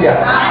[0.00, 0.49] Dieu.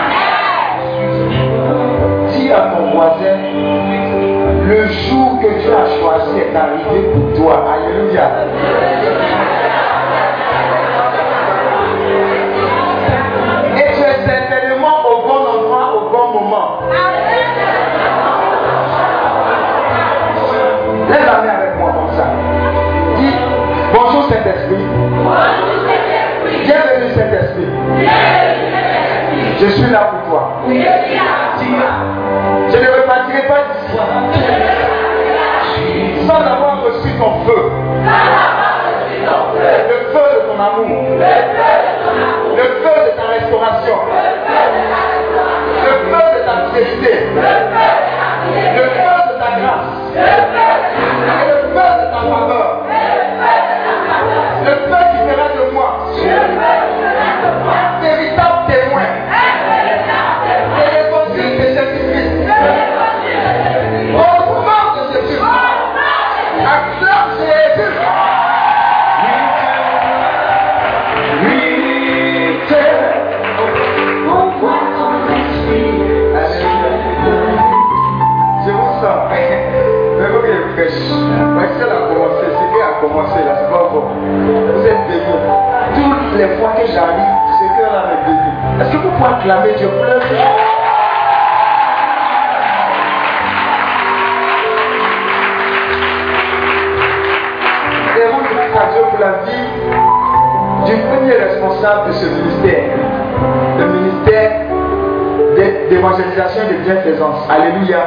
[107.60, 107.98] Alléluia.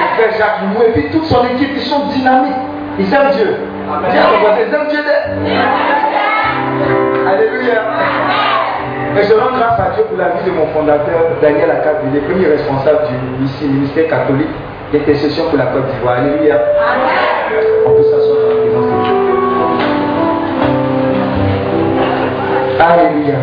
[0.00, 2.52] Le frère Jacques Limou et puis toute son équipe, ils sont dynamiques.
[2.98, 3.56] Ils aiment Dieu.
[4.10, 5.00] Dis à ton voisin, ils aiment Dieu.
[7.26, 7.78] Alléluia.
[9.16, 12.46] Et je rends grâce à Dieu pour la vie de mon fondateur, Daniel Akabile, premier
[12.48, 14.54] responsable du ici, ministère catholique
[14.92, 16.18] d'intercession pour la Côte d'Ivoire.
[16.18, 16.56] Alléluia.
[17.86, 19.14] On peut s'asseoir dans la présence de Dieu.
[22.80, 23.38] Alléluia.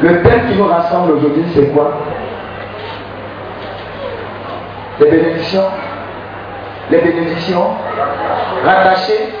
[0.00, 1.98] Le thème qui nous rassemble aujourd'hui, c'est quoi?
[5.00, 5.68] Les bénédictions.
[6.90, 7.70] Les bénédictions
[8.64, 9.34] rattachées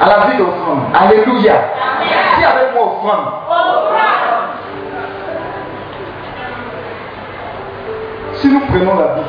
[0.00, 0.80] à la vie d'offrande.
[0.94, 1.54] Alléluia.
[2.38, 3.26] Dis avec moi offrande.
[8.34, 9.26] Si nous prenons la Bible,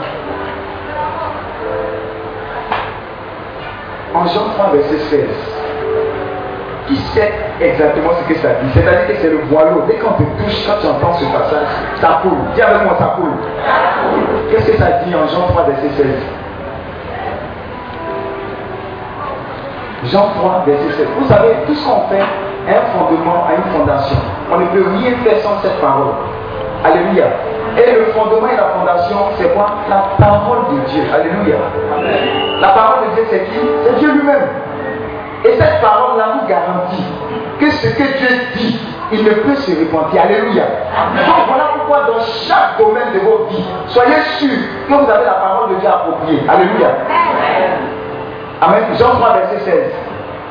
[4.13, 5.22] en Jean 3, verset 16,
[6.88, 8.69] qui sait exactement ce que ça dit?
[8.73, 9.84] C'est-à-dire que c'est le boileau.
[9.88, 11.67] Dès qu'on te touche, quand tu entends ce passage,
[12.01, 12.38] ça coule.
[12.53, 13.31] Dis avec moi, ça coule.
[14.55, 16.05] Qu'est-ce que ça dit en Jean 3, verset 16
[20.05, 21.07] Jean 3, verset 16.
[21.19, 24.16] Vous savez, tout ce qu'on fait a un fondement, a une fondation.
[24.49, 26.13] On ne peut rien faire sans cette parole.
[26.85, 27.25] Alléluia.
[27.75, 29.71] Et le fondement et la fondation, c'est quoi?
[29.89, 31.03] La parole de Dieu.
[31.13, 31.57] Alléluia.
[32.61, 33.59] La parole de Dieu, c'est qui?
[33.83, 34.47] C'est Dieu lui-même.
[35.43, 37.03] Et cette parole-là nous garantit
[37.59, 38.79] que ce que Dieu dit,
[39.11, 40.21] il ne peut se repentir.
[40.21, 40.63] Alléluia.
[41.27, 45.33] Donc voilà pourquoi dans chaque domaine de votre vie, soyez sûrs que vous avez la
[45.33, 46.43] parole de Dieu appropriée.
[46.47, 46.89] Alléluia.
[48.61, 48.83] Amen.
[48.97, 49.91] Jean 3, verset 16.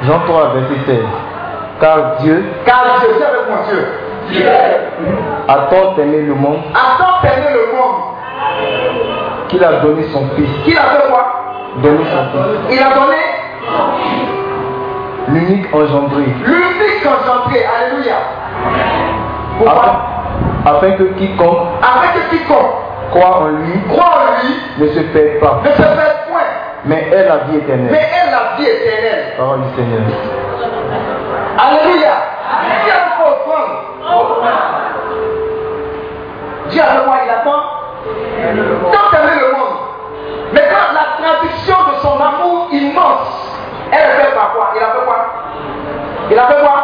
[0.03, 0.98] Jean 3, verset 16.
[1.81, 3.88] Car Dieu Car Dieu, c'est avec mon Dieu.
[5.48, 8.00] a tant aimé le monde A tant aimé le monde
[9.48, 10.48] qu'il a donné son Fils.
[10.65, 11.25] qu'il a fait quoi?
[11.82, 12.76] Donné son Fils.
[12.76, 13.16] Il a donné
[15.28, 16.25] L'unique engendré.
[16.44, 17.65] l'unique engendré.
[17.65, 18.15] Alléluia.
[19.58, 19.97] Pourquoi?
[20.66, 22.72] Afin, que quiconque Afin que quiconque
[23.10, 26.50] croit en lui croit en lui ne se perde pas, ne se perde point,
[26.84, 27.91] mais ait la vie éternelle.
[27.92, 29.34] mais ait la vie éternelle.
[29.36, 30.00] Parole du Seigneur.
[31.59, 32.15] Alléluia.
[32.84, 33.72] Dis avec moi offrande.
[36.71, 37.62] Dis avec moi, il attend.
[38.92, 39.77] Tant aimé le monde.
[40.53, 43.56] Mais quand la traduction de son amour immense,
[43.92, 44.72] elle fait par quoi?
[44.77, 45.16] Il a fait quoi?
[46.30, 46.84] Il a fait quoi?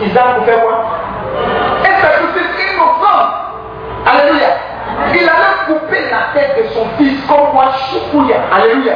[0.00, 0.84] Fils Isaac pour faire quoi?
[1.82, 3.30] De suite une offrande.
[4.06, 4.48] Alléluia.
[5.14, 8.36] Il allait couper la tête de son fils comme quoi choukouya.
[8.52, 8.94] Alléluia.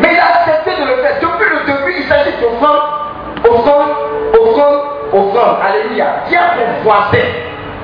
[0.00, 1.16] Mais il a accepté de le faire.
[1.20, 2.82] Depuis le début, il s'agit d'offrande,
[3.44, 3.90] offrande,
[4.34, 4.80] offrande,
[5.12, 5.56] offrande.
[5.66, 6.06] Alléluia.
[6.06, 7.28] À ton voisin.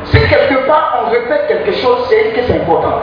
[0.04, 3.00] Si quelque part on répète quelque chose, c'est que c'est important.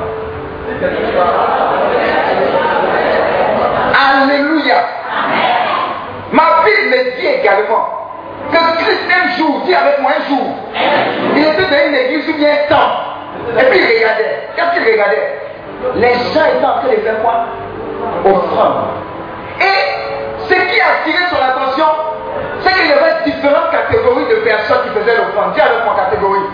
[6.35, 7.87] Ma Bible me dit également
[8.51, 10.47] que Christ un jour, dit avec moi un jour,
[11.33, 12.91] il était dans une église ou bien un temps.
[13.57, 14.49] Et puis il regardait.
[14.53, 15.31] Qu'est-ce qu'il regardait?
[15.95, 17.45] Les gens étaient en train de faire quoi?
[18.25, 18.83] Offrande.
[19.61, 19.79] Et
[20.43, 21.85] ce qui a attiré son attention,
[22.63, 25.53] c'est qu'il y avait différentes catégories de personnes qui faisaient l'offrande.
[25.53, 26.47] Dis avec moi catégorie.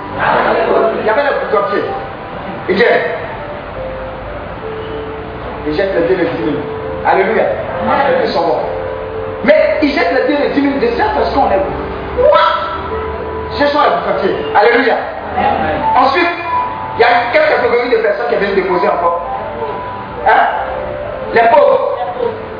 [1.00, 1.66] Il y avait les boutons
[2.69, 2.83] Il dit,
[5.66, 6.57] il jette le Dieu de 10 000.
[7.04, 7.45] Alléluia.
[8.24, 8.81] Ils sont bons.
[9.43, 11.59] Mais il jette le Dieu de 10 000 de ça parce qu'on est.
[13.51, 14.95] Ce sont les boutons Alléluia.
[15.95, 16.27] Ensuite,
[16.97, 19.21] il y a quelques catégories de personnes qui viennent déposer encore.
[20.27, 20.47] Hein?
[21.33, 21.97] Les pauvres.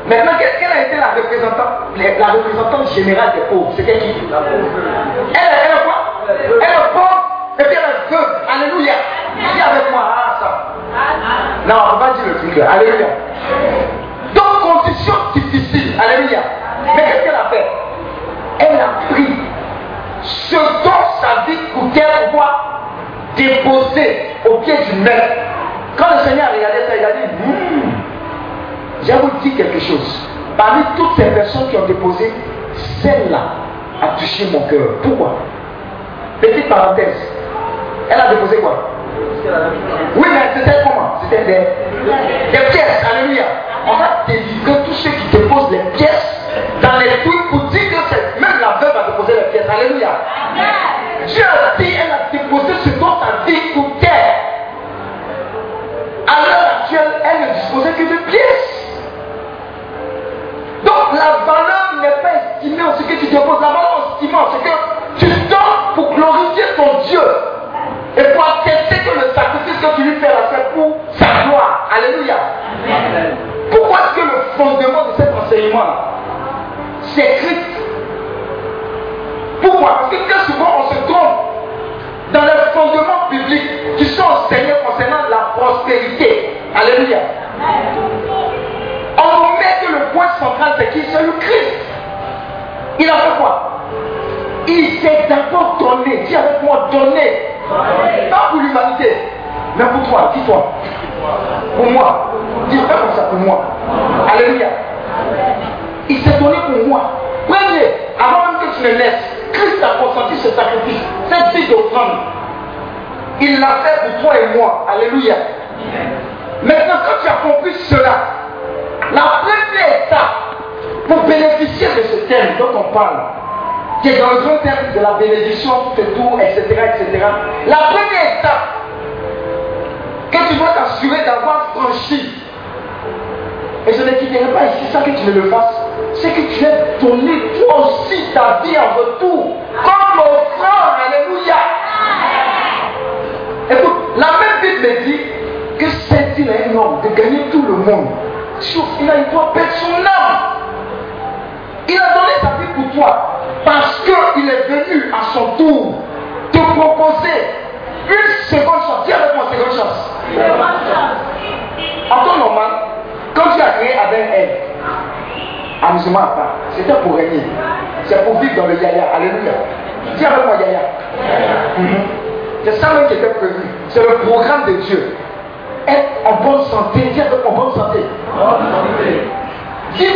[0.08, 3.72] Maintenant, quelle a été la représentante, la représentante générale des pauvres?
[3.76, 5.94] C'était qui Elle, elle est quoi?
[6.28, 7.22] Elle est pauvre
[7.58, 8.36] et puis elle est veuve.
[8.48, 8.94] Alléluia.
[9.36, 10.74] Dis avec moi, ah ça.
[11.66, 12.72] Non, on va dire le truc là.
[12.72, 13.06] Alléluia.
[14.34, 15.94] Donc, conditions difficiles.
[16.02, 16.40] Alléluia.
[16.94, 17.66] Mais qu'est-ce qu'elle a fait?
[18.58, 19.32] Elle a pris
[20.22, 22.58] ce dont sa vie coûtait pour quoi
[23.36, 25.34] Déposer au pied du maître.
[25.96, 27.92] Quand le Seigneur a regardé ça, il a dit, hmm,
[29.02, 30.28] je vous dire quelque chose.
[30.56, 32.32] Parmi toutes ces personnes qui ont déposé,
[33.02, 33.40] celle-là
[34.02, 35.00] a touché mon cœur.
[35.02, 35.36] Pourquoi?
[36.40, 37.16] Petite parenthèse.
[38.10, 38.90] Elle a déposé quoi?
[40.16, 41.14] Oui, mais c'était comment?
[41.22, 41.58] C'était des,
[42.52, 43.04] des, pièces.
[43.10, 43.44] Alléluia.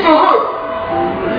[0.09, 0.57] Heureux.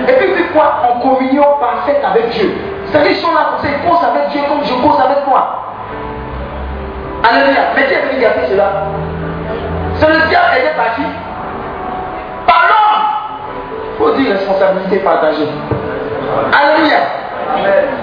[0.08, 2.54] Et puis, puis quoi En communion parfaite avec Dieu?
[2.86, 5.64] C'est-à-dire, ils sont là pour ça, ils avec Dieu comme je pose avec toi.
[7.22, 7.60] Alléluia.
[7.74, 8.70] Mais qui est venu cela
[9.96, 11.02] C'est le diable qui est parti.
[12.46, 13.04] Par l'homme.
[13.92, 15.48] Il faut dire responsabilité partagée.
[16.52, 16.98] Alléluia.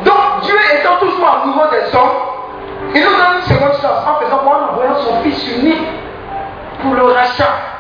[0.04, 2.36] Donc, Dieu étant toujours amoureux des hommes,
[2.94, 5.88] il nous donne une seconde chance en faisant quoi En envoyant son Fils unique
[6.82, 7.75] pour le rachat.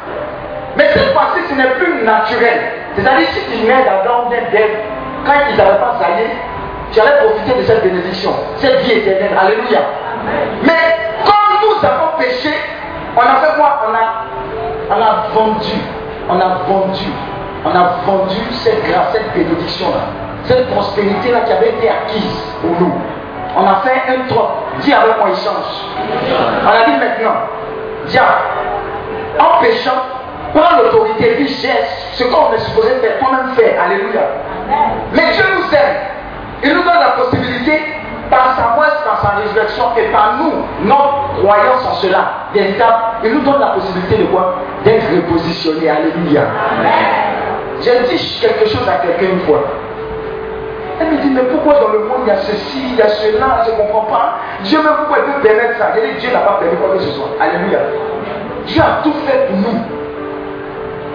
[0.77, 2.59] Mais cette fois-ci, ce n'est plus naturel.
[2.95, 4.77] C'est-à-dire, si tu mets d'Adam, d'Ève,
[5.25, 6.29] quand ils n'avaient pas saillé,
[6.91, 9.37] tu allais profiter de cette bénédiction, cette vie éternelle.
[9.39, 9.79] Alléluia.
[10.63, 12.53] Mais comme nous avons péché,
[13.15, 13.81] on a fait quoi?
[13.87, 15.73] On a, on a vendu.
[16.29, 17.05] On a vendu.
[17.65, 20.01] On a vendu cette grâce, cette bénédiction-là.
[20.43, 22.93] Cette prospérité-là qui avait été acquise pour nous.
[23.57, 24.49] On a fait un trop.
[24.79, 25.85] Dis avec moi, il change.
[26.63, 27.39] On a dit maintenant,
[28.05, 28.27] diable,
[29.39, 30.01] en péchant,
[30.55, 33.83] prends l'autorité, puis ce qu'on est supposé faire, toi-même faire.
[33.83, 34.21] Alléluia.
[35.13, 35.95] Mais Dieu nous aime.
[36.63, 37.79] Il nous donne la possibilité,
[38.29, 43.33] par sa voix, par sa résurrection, et par nous, notre croyance en cela, véritable, il
[43.33, 44.55] nous donne la possibilité de quoi?
[44.83, 45.89] D'être repositionné.
[45.89, 46.41] Alléluia.
[47.81, 49.61] J'ai dit quelque chose à quelqu'un une fois.
[50.99, 53.09] Elle me dit, mais pourquoi dans le monde il y a ceci, il y a
[53.09, 54.35] cela, je ne comprends pas.
[54.63, 55.91] Dieu même pourquoi il peut permettre ça.
[55.93, 57.27] J'ai dit, Dieu n'a pas permis quoi que ce soit.
[57.39, 57.79] Alléluia.
[58.65, 59.79] Dieu a tout fait pour nous.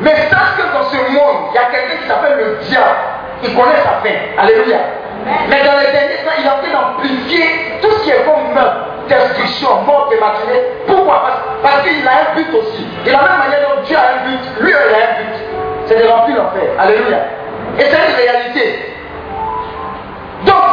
[0.03, 2.97] Mais sache que dans ce monde, il y a quelqu'un qui s'appelle le diable.
[3.43, 4.17] Il connaît sa fin.
[4.39, 4.79] Alléluia.
[5.49, 8.87] Mais dans les derniers temps, il a fait d'amplifier tout ce qui est comme meurtre,
[9.09, 10.65] destruction, mort prématurée.
[10.87, 11.23] Pourquoi?
[11.63, 12.87] Parce qu'il a un but aussi.
[13.05, 15.37] De la même manière dont Dieu a un but, lui il a un but.
[15.87, 16.71] C'est de remplir l'enfer.
[16.79, 17.19] Alléluia.
[17.79, 18.95] Et c'est une réalité.
[20.47, 20.65] Donc,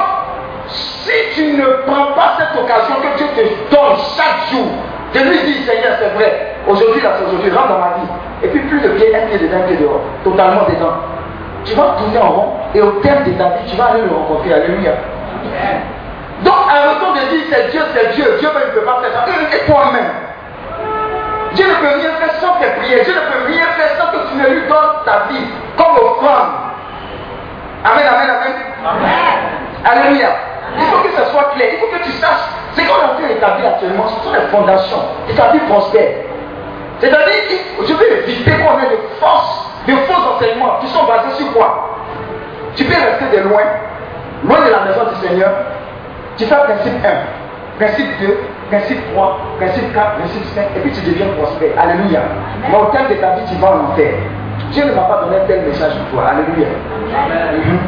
[0.67, 4.67] si tu ne prends pas cette occasion que Dieu te donne chaque jour,
[5.13, 8.09] de lui dire Seigneur, c'est vrai, aujourd'hui, là, c'est aujourd'hui, rentre dans ma vie.
[8.43, 10.95] Et puis plus de pied, un pied dedans, un pied dehors, totalement dedans.
[11.65, 14.15] Tu vas tourner en rond et au terme de ta vie, tu vas aller le
[14.15, 14.53] rencontrer.
[14.53, 14.91] Alléluia.
[16.43, 19.25] Donc, retour de dire c'est Dieu, c'est Dieu, Dieu ne peut pas faire ça.
[19.55, 20.11] Et toi-même.
[21.53, 23.03] Dieu ne peut rien faire sans tes prières.
[23.03, 25.45] Dieu ne peut rien faire sans que tu ne lui donnes ta vie
[25.75, 26.53] comme offrande.
[27.83, 29.03] Amen, amen, amen.
[29.83, 30.29] Alléluia.
[30.77, 31.69] Il faut que ce soit clair.
[31.73, 32.45] Il faut que tu saches
[32.75, 34.07] ce qu'on a fait établir actuellement.
[34.07, 34.45] Ce sont les
[35.37, 36.09] ta vie prospère.
[36.99, 41.53] C'est-à-dire, je veux éviter qu'on ait de force, de faux enseignements qui sont basés sur
[41.53, 41.99] quoi?
[42.75, 43.61] Tu peux rester de loin,
[44.43, 45.51] loin de la maison du Seigneur.
[46.37, 48.39] Tu fais principe 1, principe 2,
[48.69, 51.69] principe 3, principe 4, principe 5, et puis tu deviens prospère.
[51.79, 52.21] Alléluia.
[52.69, 54.13] Mais au terme de ta vie, tu vas en enfer.
[54.71, 56.29] Dieu ne m'a pas donné tel message pour toi.
[56.29, 56.67] Alléluia.
[57.07, 57.79] Mhm.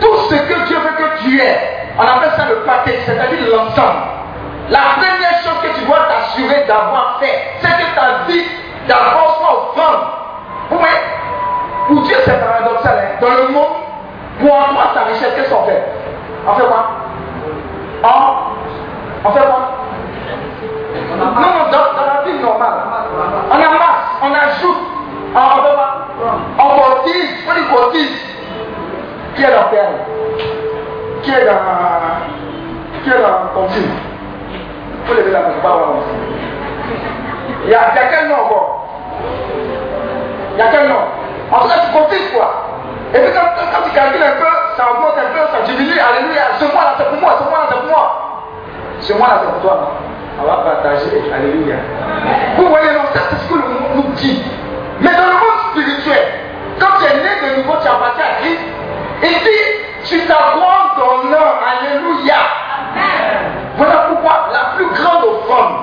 [0.00, 1.58] Tout ce que Dieu veut que tu aies,
[1.98, 4.17] on appelle ça le paquet, c'est-à-dire l'ensemble.
[4.70, 8.44] La première chose que tu dois t'assurer d'avoir fait, c'est que ta vie
[8.86, 9.38] d'abord
[9.74, 9.98] soit au.
[10.70, 10.94] Vous voyez?
[11.86, 12.98] Pour Dieu, c'est paradoxal.
[12.98, 13.16] Hein.
[13.20, 13.76] Dans le monde,
[14.40, 15.82] pour moi, sa richesse, qu'est-ce qu'on fait?
[16.46, 16.86] On fait quoi?
[18.04, 19.60] On, on fait quoi?
[21.16, 22.74] Non, non, dans, la vie normale.
[23.50, 24.76] On amasse, on ajoute.
[25.34, 25.78] On, on fait
[26.58, 28.18] On cotise, on cotise.
[29.34, 29.90] Qui est dans terre
[31.22, 31.62] Qui est dans.
[33.02, 34.17] Qui est dans
[35.08, 35.88] ton film faut lever la main, pas voir
[37.64, 38.88] Il y a, il y a quel nom encore
[40.54, 41.02] Il y a quel nom
[41.50, 42.48] En cas, tu cotises quoi
[43.14, 46.42] Et puis quand, quand, tu calcules un peu, ça augmente un peu, ça diminue, alléluia.
[46.60, 48.04] Ce mois-là, c'est pour moi, ce mois-là, c'est pour moi.
[49.00, 49.92] Ce mois-là, c'est pour toi.
[50.40, 51.76] On va partager, alléluia.
[52.56, 54.42] Vous voyez, non, ça, c'est ce que le monde nous dit.
[55.00, 56.24] Mais dans le monde spirituel,
[56.78, 58.60] quand tu es né de nouveau, tu appartiens à Christ.
[59.22, 59.66] Il dit,
[60.04, 62.36] tu t'apprends ton nom, alléluia.
[63.78, 65.74] Voilà pourquoi la plus grande offrande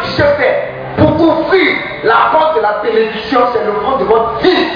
[0.00, 0.56] puissiez faire
[0.96, 4.68] pour ouvrir la porte de la bénédiction, c'est l'offrande de votre vie.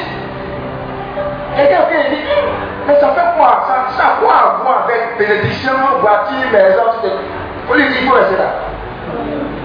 [1.56, 2.22] Quelqu'un qui dit,
[2.86, 3.64] mais ça fait quoi?
[3.68, 7.08] Ça, ça quoi à voir avec bénédiction, voiture, maison, tout.
[7.08, 8.12] Il faut lui dire.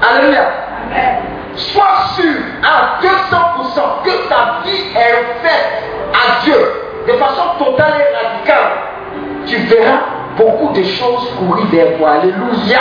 [0.02, 0.44] Alléluia.
[1.56, 6.60] Sois sûr à 200% que ta vie est faite à Dieu
[7.08, 8.72] de façon totale et radicale.
[9.46, 10.00] Tu verras
[10.38, 12.12] beaucoup de choses courir vers toi.
[12.12, 12.80] Alléluia.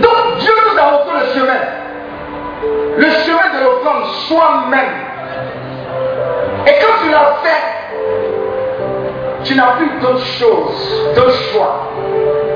[0.00, 1.60] Donc Dieu nous a montré le chemin.
[2.96, 4.94] Le chemin de l'offrande soi-même.
[6.66, 7.64] Et quand tu l'as fait,
[9.44, 11.92] tu n'as plus d'autre chose, d'autre choix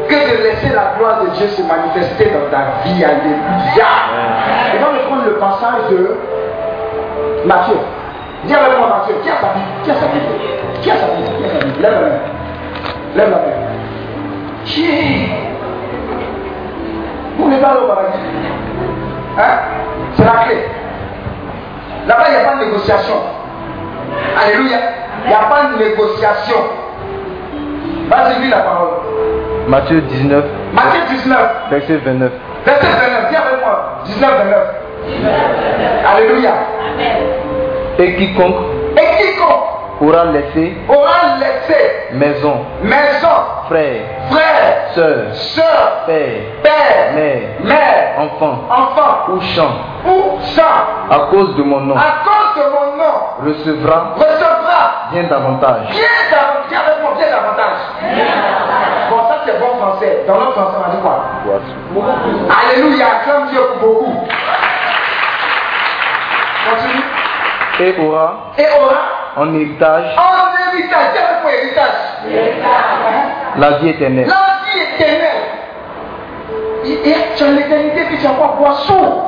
[0.08, 3.02] que de laisser la gloire de Dieu se manifester dans ta vie.
[3.02, 3.90] Alléluia.
[4.74, 6.16] Et on va prendre le passage de
[7.46, 7.76] Matthieu.
[8.44, 9.66] Dis avec moi Matthieu, qui a sa Bible?
[9.82, 10.26] Qui a sa Bible?
[10.82, 11.30] Qui a sa Bible?
[11.38, 11.80] Qui a sa Bible?
[11.80, 12.08] Lève la main.
[13.16, 13.42] Lève la main.
[14.66, 15.23] Qui
[17.38, 18.18] Vous n'êtes pas au paradis.
[19.38, 19.58] Hein?
[20.14, 20.56] C'est la clé.
[22.06, 23.14] Là-bas, il n'y a pas de négociation.
[24.40, 24.78] Alléluia.
[25.24, 26.56] Il n'y a pas de négociation.
[28.08, 28.88] Vas-y, lis la parole.
[29.66, 30.44] Matthieu 19.
[30.72, 31.38] Matthieu 19.
[31.70, 32.32] Verset 29.
[32.66, 33.30] Verset 29.
[33.30, 34.00] Dis avec moi.
[34.04, 34.58] 19, 29.
[36.14, 36.50] Alléluia.
[37.98, 38.56] Et quiconque
[38.96, 39.73] Et quiconque
[40.04, 40.76] aura laissé.
[40.88, 42.08] Aura laissé.
[42.12, 43.36] Maison, maison,
[43.68, 48.60] frère, frère, soeur, soeur, père, père, mère, mère, enfant.
[48.70, 49.32] Enfant.
[49.32, 49.72] Ou champ,
[50.06, 50.62] ou sang,
[51.10, 54.14] à cause de mon nom, à cause de mon nom, recevra.
[54.16, 55.08] Recevra.
[55.12, 55.88] Bien davantage.
[55.90, 57.78] bien davantage, dis avec moi, bien davantage.
[59.10, 60.24] Bon, ça c'est bon français.
[60.26, 61.24] Dans notre français, on dit quoi?
[62.50, 64.26] Alléluia, acclame Dieu pour beaucoup.
[66.70, 67.04] Continue.
[67.80, 68.52] Et aura.
[68.56, 71.98] Et aura en héritage en héritage, dis avec moi héritage.
[73.56, 74.26] La vie éternelle.
[74.26, 75.42] La vie éternelle.
[76.84, 79.22] Et et tu as l'éternité, puis tu vas pas boisson.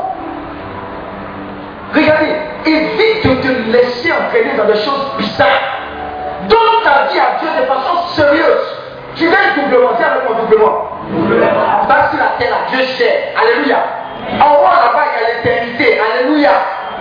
[1.95, 2.35] Regardez,
[2.67, 5.49] évite de te laisser entraîner dans des choses bizarres.
[6.49, 8.77] Donne ta vie à Dieu de façon sérieuse.
[9.15, 10.91] Tu gagnes doublement, dis avec moi doublement.
[11.83, 13.33] En bas sur la terre, là, Dieu sait.
[13.41, 13.79] Alléluia.
[14.41, 15.99] En haut là-bas, il y a l'éternité.
[15.99, 16.51] Alléluia.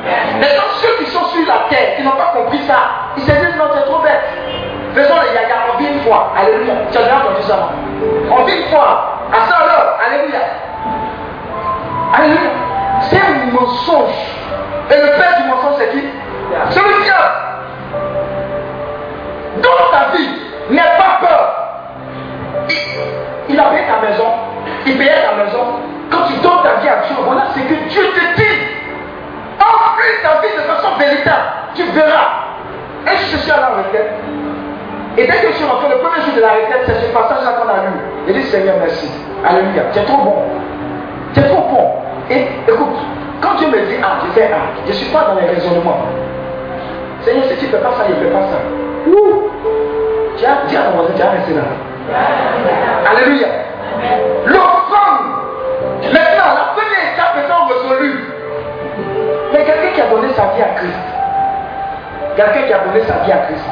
[0.06, 2.78] Maintenant, ceux qui sont sur la terre, qui n'ont pas compris ça,
[3.18, 4.22] ils se disent non, c'est trop bête.
[4.94, 6.32] Faisons les yaga, on vit une fois.
[6.38, 6.74] Alléluia.
[6.92, 8.38] Tu as déjà entendu ça, non?
[8.38, 9.20] On vit une fois.
[9.34, 10.40] À ça alors, Alléluia.
[12.14, 12.50] Alléluia.
[13.02, 14.16] C'est un mensonge.
[14.92, 16.04] Et le père du mensonge, c'est qui?
[16.70, 17.34] C'est le diable.
[19.58, 20.30] Dans ta vie,
[20.70, 21.56] n'aie pas peur.
[22.70, 24.28] Il, il a payé ta maison.
[24.86, 25.66] Il payait ta maison.
[26.12, 28.35] Quand tu donnes ta vie à Dieu, voilà ce que Dieu te
[30.06, 31.48] Enflis ta vie de façon véritable.
[31.74, 32.46] Tu verras.
[33.08, 34.12] Et je suis à la retraite.
[35.18, 37.54] Et dès que je suis rentré, le premier jour de la retraite, c'est ce passage-là
[37.54, 37.98] qu'on a lu.
[38.28, 39.10] Il dit Seigneur, merci.
[39.46, 39.84] Alléluia.
[39.94, 40.36] Tu es trop bon.
[41.34, 41.92] Tu es trop bon.
[42.30, 42.98] Et écoute,
[43.42, 46.06] quand Dieu me dit ah, je fais ah, je ne suis pas dans les raisonnements.
[47.22, 48.60] Seigneur, si tu ne fais pas ça, je ne fais pas ça.
[49.08, 49.50] Ouh.
[50.38, 51.64] Tu as dit à voisin, tu as là.
[53.10, 53.48] Alléluia.
[54.46, 55.26] L'offrande.
[56.04, 58.15] Maintenant, la première étape étant résolue.
[59.56, 61.00] Mais quelqu'un qui a donné sa vie à Christ.
[62.36, 63.64] Quelqu'un qui a donné sa vie à Christ.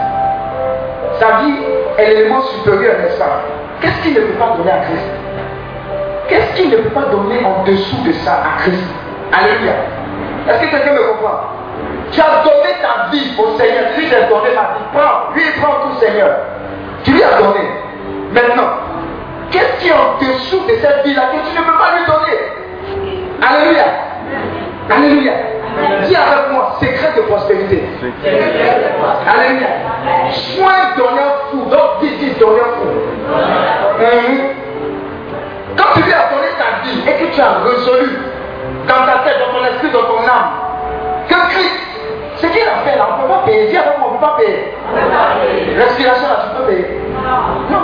[1.20, 1.56] Sa vie
[1.98, 3.42] est l'élément supérieur, n'est-ce pas?
[3.82, 5.10] Qu'est-ce qu'il ne peut pas donner à Christ?
[6.30, 8.88] Qu'est-ce qu'il ne peut pas donner en dessous de ça à Christ?
[9.34, 9.74] Alléluia.
[10.48, 11.52] Est-ce que quelqu'un me comprend?
[12.14, 13.84] Tu as donné ta vie au Seigneur.
[13.98, 14.86] Lui, j'ai donné ma vie.
[14.94, 15.34] Prends.
[15.36, 16.30] Lui, prend tout, Seigneur.
[17.04, 17.68] Tu lui as donné.
[18.32, 18.70] Maintenant,
[19.52, 22.40] qu'est-ce qui est en dessous de cette vie-là que tu ne peux pas lui donner?
[23.42, 23.84] Alléluia.
[24.90, 25.34] Alléluia.
[26.04, 27.84] Dis avec moi, secret de prospérité.
[29.28, 29.68] Alléluia.
[30.32, 31.66] Soin donneur fou.
[31.70, 32.88] Donc, dis, dis, donneur fou.
[34.00, 34.50] Hum.
[35.78, 38.18] Quand tu lui as donné ta vie et que tu as résolu
[38.88, 40.52] dans ta tête, dans ton esprit, dans ton âme,
[41.28, 41.80] que Christ,
[42.38, 43.70] ce qu'il a fait là, on ne peut pas payer.
[43.70, 44.74] Dis avec moi, on ne peut pas payer.
[45.78, 47.02] Respiration là, tu peux payer.
[47.72, 47.80] Non.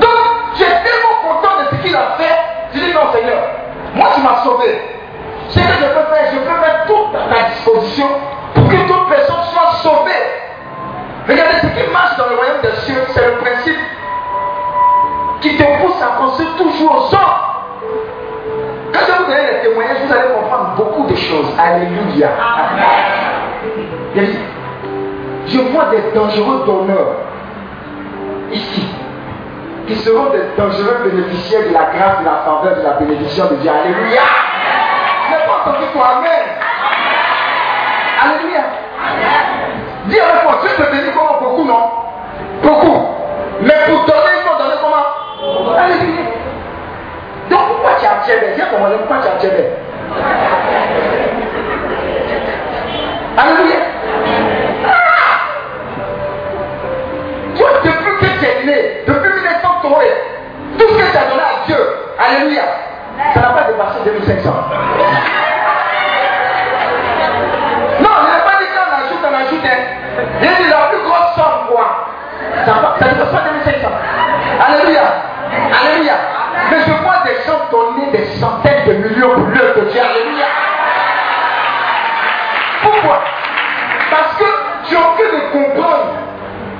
[0.00, 0.18] Donc,
[0.56, 2.38] j'ai tellement content de ce qu'il a fait.
[2.74, 3.38] Je dis non, Seigneur,
[3.94, 4.80] moi tu m'as sauvé.
[5.48, 8.06] Ce que je peux faire, je peux mettre tout à ta disposition
[8.54, 10.24] pour que toute personne soit sauvée.
[11.28, 13.78] Regardez, ce qui marche dans le royaume des cieux, c'est le principe
[15.40, 17.44] qui te pousse à penser toujours aux autres.
[18.92, 21.46] Quand je vous donner les témoignages, vous allez comprendre beaucoup de choses.
[21.58, 22.28] Alléluia.
[22.38, 24.26] Amen.
[25.46, 27.16] Je vois des dangereux donneurs
[28.52, 28.88] ici
[29.86, 33.56] qui seront des dangereux bénéficiaires de la grâce, de la faveur, de la bénédiction de
[33.56, 33.70] Dieu.
[33.70, 34.22] Alléluia.
[35.54, 36.06] J'ai pas entendu toi.
[36.18, 36.44] Amen.
[38.22, 38.60] Alléluia.
[40.06, 41.90] Dis avec moi, Dieu te bénit comment beaucoup, non?
[42.62, 43.08] Beaucoup.
[43.60, 45.76] Mais pour donner, il faut donner comment?
[45.78, 46.22] Alléluia.
[47.50, 49.64] Donc pourquoi tu as à ton voisin, pourquoi tu as Djebé
[53.36, 53.76] Alléluia.
[54.86, 54.90] Ah
[57.56, 60.02] Toi, depuis que tu es né, depuis 1903,
[60.78, 61.76] tout ce que tu as donné à Dieu,
[62.18, 62.62] Alléluia,
[63.34, 64.50] ça n'a pas dépassé 2500.
[72.64, 73.88] Ça ne dépasse pas 2500.
[74.66, 75.02] Alléluia.
[75.52, 76.14] Alléluia.
[76.70, 80.00] Mais je vois des gens donner des centaines de millions pour l'œuvre de Dieu.
[80.00, 80.46] Alléluia.
[82.82, 83.20] Pourquoi?
[84.10, 84.44] Parce que
[84.86, 86.12] tu as envie de comprendre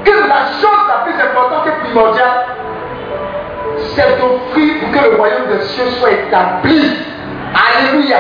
[0.05, 2.47] que la chose la plus importante et primordiale,
[3.95, 6.99] c'est d'offrir pour que le royaume des cieux soit établi.
[7.55, 8.19] Alléluia.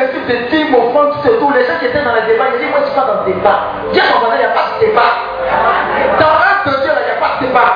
[0.00, 2.60] On enseignait les dîmes, offrande, tout tout, les gens qui étaient dans les débats, ils
[2.64, 3.58] dit, moi je suis pas dans le débat.
[3.92, 5.10] Dis à ton voisin, il n'y a pas de débat.
[6.18, 7.68] Dans un de Dieu, il n'y a pas de débat.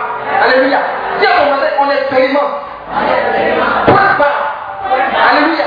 [0.44, 0.80] Alléluia.
[1.20, 2.54] Dis à ton voisin, on expérimente.
[3.86, 4.42] Point barre.
[5.30, 5.66] Alléluia.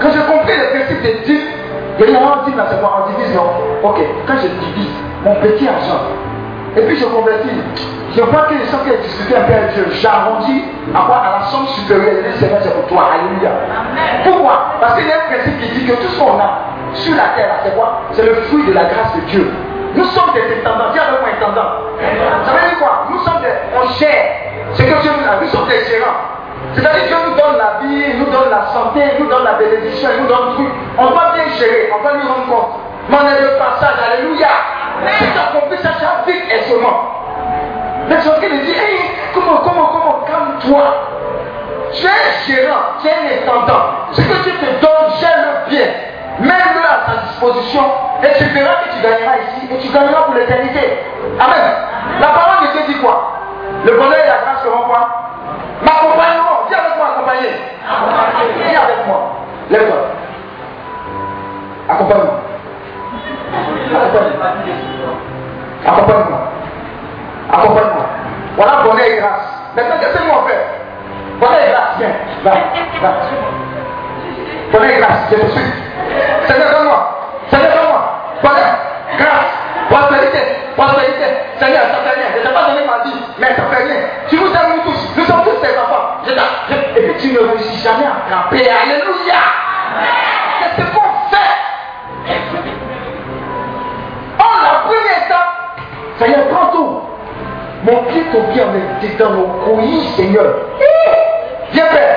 [0.00, 1.48] Quand j'ai compris les principes de dîmes,
[1.98, 3.48] il y a un dîme là, c'est quoi On divise, non?
[3.82, 6.00] Ok, quand je divise mon petit argent,
[6.76, 7.60] et puis je convertis,
[8.16, 11.16] je vois que les gens qui ont discuté un peu avec Dieu, j'arrondis à quoi?
[11.16, 12.24] À la somme supérieure.
[12.32, 13.12] Dis, Seigneur, c'est pour toi.
[13.12, 13.50] Alléluia.
[14.24, 14.76] Pourquoi?
[14.80, 16.50] Parce qu'il y a un principe qui dit que tout ce qu'on a
[16.94, 18.00] sur la terre, c'est quoi?
[18.12, 19.52] C'est le fruit de la grâce de Dieu.
[19.94, 20.92] Nous sommes des intendants.
[20.92, 21.70] Dis avec moi intendant.
[22.44, 23.06] Ça veut dire quoi?
[23.10, 23.52] Nous sommes des.
[23.76, 24.26] On gère.
[24.74, 25.40] C'est que Dieu nous a.
[25.40, 26.20] Nous sommes des gérants.
[26.74, 30.28] C'est-à-dire Dieu nous donne la vie, nous donne la santé, nous donne la bénédiction, nous
[30.28, 30.68] donne tout.
[30.98, 32.80] On va bien gérer, on va lui rendre compte.
[33.08, 34.48] Mais on est le passage, alléluia.
[35.18, 37.12] Si tu as compris ça, tu as vite et seulement.
[38.08, 40.84] Mais tu es en train de dire, hey, comment, comment, comment, calme-toi.
[41.92, 42.12] Tu es un
[42.46, 43.82] gérant, tu es un intendant.
[44.12, 45.86] Ce que tu te donnes, gère-le bien.
[46.40, 47.82] Mets-le à ta disposition
[48.22, 50.98] et tu verras que tu gagneras ici et tu gagneras pour l'éternité.
[51.40, 51.72] Amen.
[52.20, 53.32] La parole de Dieu dit quoi?
[53.84, 55.08] Le bonheur et la grâce seront quoi?
[55.82, 56.66] M'accompagnement.
[56.68, 57.52] Dis avec moi, accompagner.
[58.68, 59.32] Dis avec moi.
[59.70, 59.98] Lève-toi.
[61.88, 62.40] Accompagne-moi.
[65.86, 66.40] Accompagne-moi.
[67.52, 68.06] Accompagne-moi.
[68.56, 69.46] Voilà bonheur et grâce.
[69.76, 70.66] Maintenant, qu'est-ce qu'on fait
[71.40, 71.96] Bonheur et grâce.
[71.98, 72.08] viens,
[74.98, 75.72] grâce, je te suis.
[76.46, 77.00] Seigneur, donne-moi.
[77.50, 78.02] Seigneur, donne-moi.
[78.42, 78.66] Voilà,
[79.18, 79.52] grâce,
[79.90, 80.38] prospérité,
[80.76, 81.26] prospérité.
[81.58, 82.28] Seigneur, ça fait rien.
[82.34, 84.00] Je ne t'ai pas donné ma vie, mais ça fait rien.
[84.28, 85.00] Tu nous aimes nous tous.
[85.16, 86.18] Nous sommes tous tes enfants.
[86.26, 88.68] Et tu ne réussis jamais à frapper.
[88.68, 89.05] Alléluia.
[96.18, 97.00] Seigneur, prends tout.
[97.84, 100.54] Mon pied, on est dans nos couilles, Seigneur.
[101.72, 102.16] Viens, Père.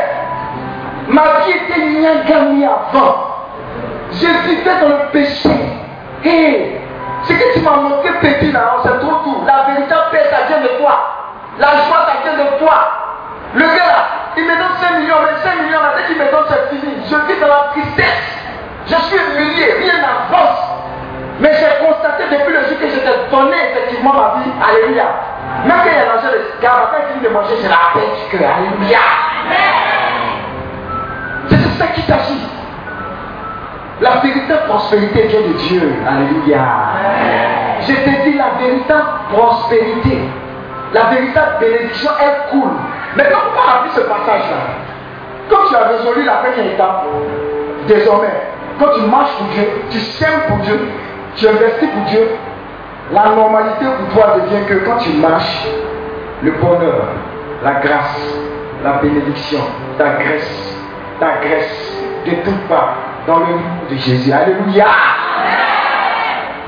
[1.07, 3.15] Ma vie était bien gagnée avant.
[4.11, 5.49] Je vivais dans le péché.
[6.23, 6.79] Et
[7.23, 9.43] ce que tu m'as montré petit là, c'est trop tout.
[9.45, 10.93] La véritable paix, ça vient de toi.
[11.59, 12.75] La joie, ça vient de toi.
[13.55, 14.05] Le gars là,
[14.37, 16.93] il me donne 5 millions, mais 5 millions là, dès qu'il me donne, c'est fini.
[17.09, 18.37] Je vis dans la tristesse.
[18.87, 20.68] Je suis humilié, rien n'avance.
[21.39, 24.51] Mais j'ai constaté depuis le jour que je t'ai donné effectivement ma vie.
[24.59, 25.05] Alléluia.
[25.65, 28.49] Même quand il y a quand il finit de manger, c'est la paix du cœur.
[28.57, 28.99] Alléluia.
[31.49, 32.47] C'est de ça qu'il s'agit.
[34.01, 35.93] La véritable prospérité vient de Dieu.
[36.07, 36.59] Alléluia.
[37.81, 40.19] Je te dis la véritable prospérité.
[40.93, 42.71] La véritable bénédiction, elle coule.
[43.15, 44.57] Maintenant, pourquoi on a vu ce passage-là
[45.49, 47.05] Quand tu as résolu la première étape,
[47.87, 48.33] désormais,
[48.79, 50.79] quand tu marches pour Dieu, tu sèmes pour Dieu,
[51.35, 52.27] tu investis pour Dieu,
[53.11, 55.67] la normalité pour toi devient que quand tu marches,
[56.43, 57.07] le bonheur,
[57.63, 58.19] la grâce,
[58.83, 59.59] la bénédiction
[59.97, 60.77] t'agresse,
[61.19, 61.93] t'agresse
[62.25, 62.95] de toutes parts
[63.27, 64.31] dans le nom de Jésus.
[64.31, 64.85] Alléluia.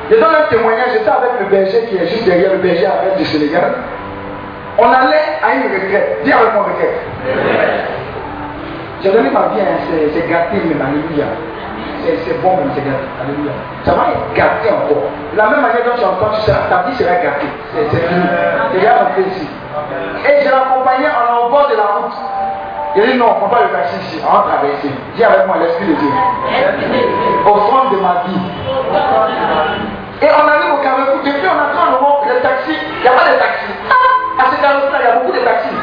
[0.09, 3.17] Je donne un témoignage, j'étais avec le berger qui est juste derrière le berger avec
[3.17, 3.73] du Sénégal.
[4.77, 6.19] On allait à une retraite.
[6.23, 6.99] Dis avec mon retraite.
[9.03, 9.79] J'ai donné ma vie, hein,
[10.13, 11.25] c'est gâté, mais alléluia.
[12.25, 13.05] C'est bon, mais c'est gâté.
[13.21, 13.53] Alléluia.
[13.85, 15.09] Ça va être gâté encore.
[15.33, 17.51] De la même manière dont tu entends, tu seras, ta vie sera gâtée.
[17.73, 18.25] C'est fini.
[18.73, 19.47] Regarde un peu ici.
[20.25, 22.17] Et je l'accompagnais en bord de la route.
[22.95, 24.91] Il dit non, on ne peut pas le cacher ici, on va traverser.
[25.15, 26.11] Dis avec moi l'Esprit de Dieu.
[27.45, 28.41] Au fond de ma vie.
[30.21, 31.23] Et on arrive au carrefour.
[31.23, 33.71] Depuis on attend le mot, le taxi, il n'y a pas de taxi.
[33.87, 35.79] Ah, à ce carrefour-là, il y a beaucoup de taxis.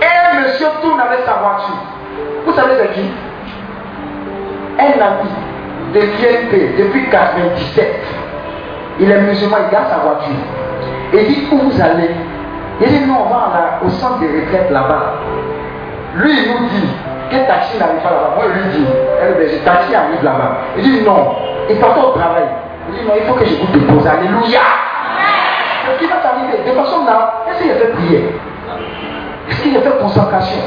[0.00, 1.82] Et un monsieur tourne avec sa voiture.
[2.46, 3.10] Vous savez c'est qui?
[4.84, 5.30] Un ami
[5.94, 7.94] de l'INP depuis 97.
[9.00, 10.34] Il est musulman, il garde sa voiture.
[11.12, 12.10] Et il dit où vous allez?
[12.80, 15.14] Il dit non, on va au centre de retraite là-bas.
[16.16, 16.88] Lui, il nous dit
[17.30, 18.32] que taxi n'arrive pas là-bas.
[18.36, 20.58] Moi, il lui dit, le taxi arrive là-bas.
[20.76, 21.34] Il dit non,
[21.70, 22.44] il part au travail.
[22.88, 24.06] Il dit non, il faut que je vous dépose.
[24.06, 24.60] Alléluia.
[25.86, 28.30] Ce qui va t'arriver, de façon là, est-ce qu'il a fait prière?
[29.48, 30.60] Est-ce qu'il a fait concentration?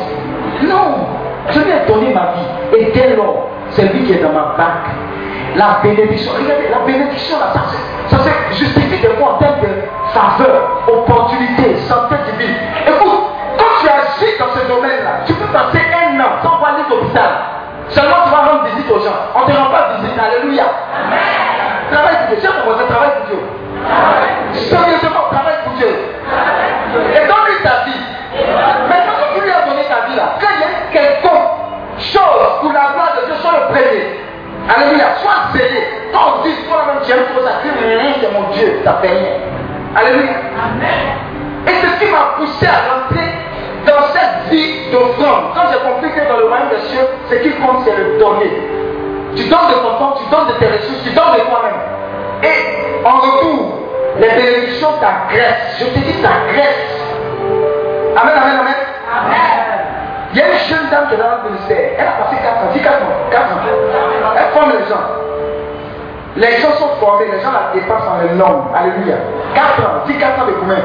[0.63, 0.95] Non.
[1.49, 2.77] Je lui ai donné ma vie.
[2.77, 4.89] Et dès lors, c'est lui qui est dans ma banque.
[5.55, 7.61] La bénédiction, regardez, la bénédiction là, ça,
[8.09, 9.67] ça se justifie de moi en termes de
[10.13, 12.55] faveur, opportunité, santé divine.
[12.85, 13.23] Écoute,
[13.57, 17.31] quand tu agis dans ce domaine-là, tu peux passer un an sans voir aller d'hôpital.
[17.89, 19.17] Seulement tu vas rendre visite aux gens.
[19.33, 20.19] On ne te rend pas visite.
[20.19, 20.65] Alléluia.
[21.91, 22.37] Travaille pour Dieu.
[22.41, 23.39] J'ai commencé travail pour Dieu.
[24.53, 25.87] Sérieusement, travaille pour Dieu.
[25.87, 28.03] Et donne-lui ta vie.
[28.89, 31.35] Maintenant que tu lui as donné ta vie là, quand il y a quelque
[31.97, 32.91] chose pour la
[33.47, 34.05] sois le premier.
[34.67, 35.05] Alléluia.
[35.21, 35.87] Sois zélé.
[36.11, 37.69] Quand on dit, toi-même, tu aimes trop ça, tu
[38.21, 39.37] c'est mon Dieu, ça fait rien.
[39.95, 40.33] Alléluia.
[41.67, 43.31] Et ce qui m'a poussé à rentrer
[43.85, 47.51] dans cette vie d'offrande, quand j'ai compris que dans le royaume des cieux, ce qui
[47.61, 48.51] compte, c'est le donner.
[49.35, 51.79] Tu donnes de ton temps, tu donnes de tes ressources, tu donnes de toi-même.
[52.43, 53.73] Et en retour,
[54.19, 55.79] les bénédictions t'agressent.
[55.79, 56.97] Je te dis, t'agressent.
[58.15, 59.76] Amen, amen, amen.
[60.33, 61.91] Il y a une jeune dame qui est dans le ministère.
[61.97, 63.59] Elle a passé 4 ans, 10 4 ans, 4 ans.
[64.37, 65.05] Elle forme les gens.
[66.35, 68.65] Les gens sont formés, les gens la dépassent en le nom.
[68.75, 69.15] Alléluia.
[69.55, 70.83] 4 ans, 10 4 ans de combien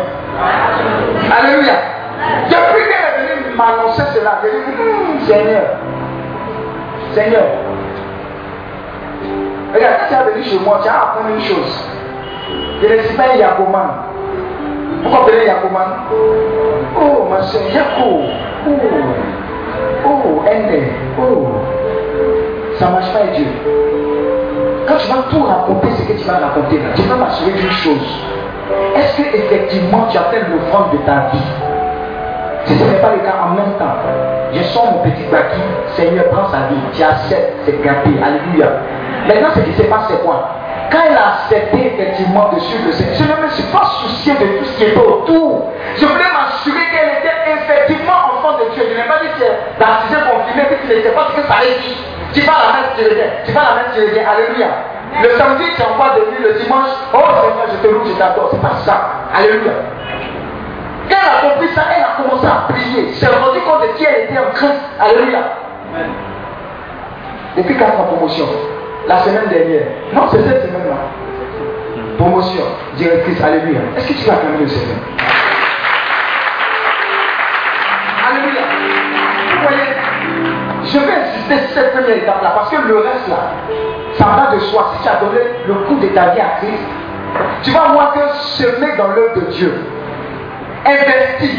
[1.38, 1.72] Alléluia.
[2.48, 5.62] Depuis qu'elle est venue m'annoncer cela, j'ai dit, hum, Seigneur,
[7.12, 7.44] Seigneur,
[9.74, 11.88] regarde, quand tu es venu chez moi, tu as appris une chose.
[12.82, 13.88] Je ne suis pas un Yakoman.
[15.02, 15.88] Vous comprenez Yakoman?
[16.96, 18.22] Oh, ma soeur, Yako.
[20.04, 20.82] Oh, oh, Ende.
[21.20, 21.46] Oh,
[22.78, 23.46] ça ne marche pas Dieu.
[24.86, 27.70] Quand tu vas tout raconter ce que tu vas raconter là, tu vas m'assurer d'une
[27.70, 28.26] chose.
[28.96, 31.38] Est-ce que effectivement tu as fait l'offrande de ta vie?
[32.64, 33.96] Si ce n'est pas le cas en même temps,
[34.52, 35.60] je sens mon petit baki,
[35.96, 38.68] Seigneur prends sa vie, tu acceptes, c'est gâté, alléluia.
[39.26, 40.48] Maintenant ce qui se passe c'est quoi?
[40.90, 44.34] Quand elle a accepté effectivement de suivre le Seigneur, je ne me suis pas soucié
[44.34, 45.72] de tout ce qui était autour.
[45.96, 48.84] Je voulais m'assurer qu'elle était effectivement enfant de Dieu.
[48.92, 49.48] Je n'ai pas dit que
[49.80, 51.54] baptisé, confirmé, que tu ne sais pas ce que ça.
[52.32, 53.30] Tu vas la mettre, tu reviens.
[53.44, 54.24] Tu vas la mettre, tu reviens.
[54.28, 54.68] Alléluia.
[55.22, 58.48] Le samedi, tu envoies de nuit, le dimanche, oh Seigneur, je te loue, je t'adore.
[58.50, 59.28] C'est pas ça.
[59.36, 59.72] Alléluia.
[61.08, 63.12] Quand elle a compris ça, elle a commencé à prier.
[63.12, 64.80] C'est rendu compte de qui elle était en Christ.
[64.98, 65.40] Alléluia.
[67.56, 68.46] Depuis quand la promotion?
[69.06, 69.86] La semaine dernière.
[70.14, 70.96] Non, c'est cette semaine-là.
[72.16, 72.64] Promotion.
[72.96, 73.42] Directrice.
[73.42, 73.80] Alléluia.
[73.96, 74.96] Est-ce que tu vas quand le Seigneur?
[80.92, 83.36] Je vais insister sur cette première étape-là parce que le reste là,
[84.14, 84.92] ça va de soi.
[84.96, 86.84] Si tu as donné le coup de ta vie à Christ,
[87.62, 88.20] tu vas voir que
[88.58, 89.74] semer dans l'œuvre de Dieu,
[90.84, 91.58] investi,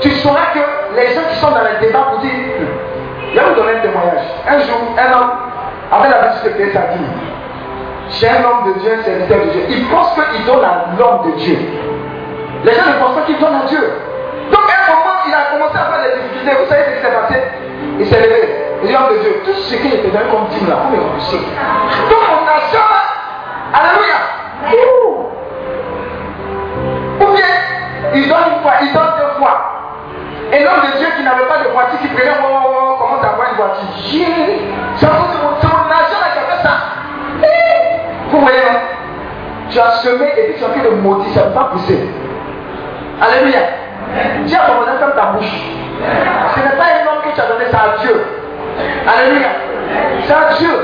[0.00, 2.32] tu sauras que les gens qui sont dans le débat pour dire,
[3.32, 4.26] je vais vous donner un témoignage.
[4.48, 5.30] Un jour, un homme
[5.92, 7.06] avait visite de payer sa vie.
[8.10, 9.62] J'ai un homme de Dieu, un serviteur de Dieu.
[9.70, 11.58] Il pense qu'il donne à l'homme de Dieu.
[12.64, 13.92] Les gens ne pensent pas qu'il donne à Dieu.
[14.50, 16.56] Donc, à un moment, il a commencé à faire des difficultés.
[16.58, 17.38] Vous savez ce qui s'est passé?
[18.00, 18.42] Il s'est levé.
[18.82, 21.02] Il dit, homme de Dieu, tout ce qu'il était donné comme dîme là, vous me
[21.02, 21.38] remboursez.
[21.38, 23.04] Donc, mon argent là,
[23.74, 24.18] Alléluia.
[27.20, 27.52] Ou bien,
[28.14, 29.56] il donne une fois, il donne deux fois.
[30.52, 33.20] Et l'homme de Dieu qui n'avait pas de voiture, qui prenait, oh, oh, oh, comment
[33.20, 33.82] t'as une voiture?
[34.96, 36.74] C'est mon argent là qui a fait ça.
[38.30, 38.78] Vous voyez, non
[39.70, 42.08] Tu as semé et puis tu as fait de maudit, ça ne va pas pousser.
[43.20, 43.60] Alléluia.
[44.12, 45.52] À ton voisin, ferme ta bouche.
[46.54, 48.26] Ce n'est pas un homme que tu as donné, ça à Dieu.
[49.06, 49.48] Alléluia.
[50.26, 50.74] C'est à Dieu.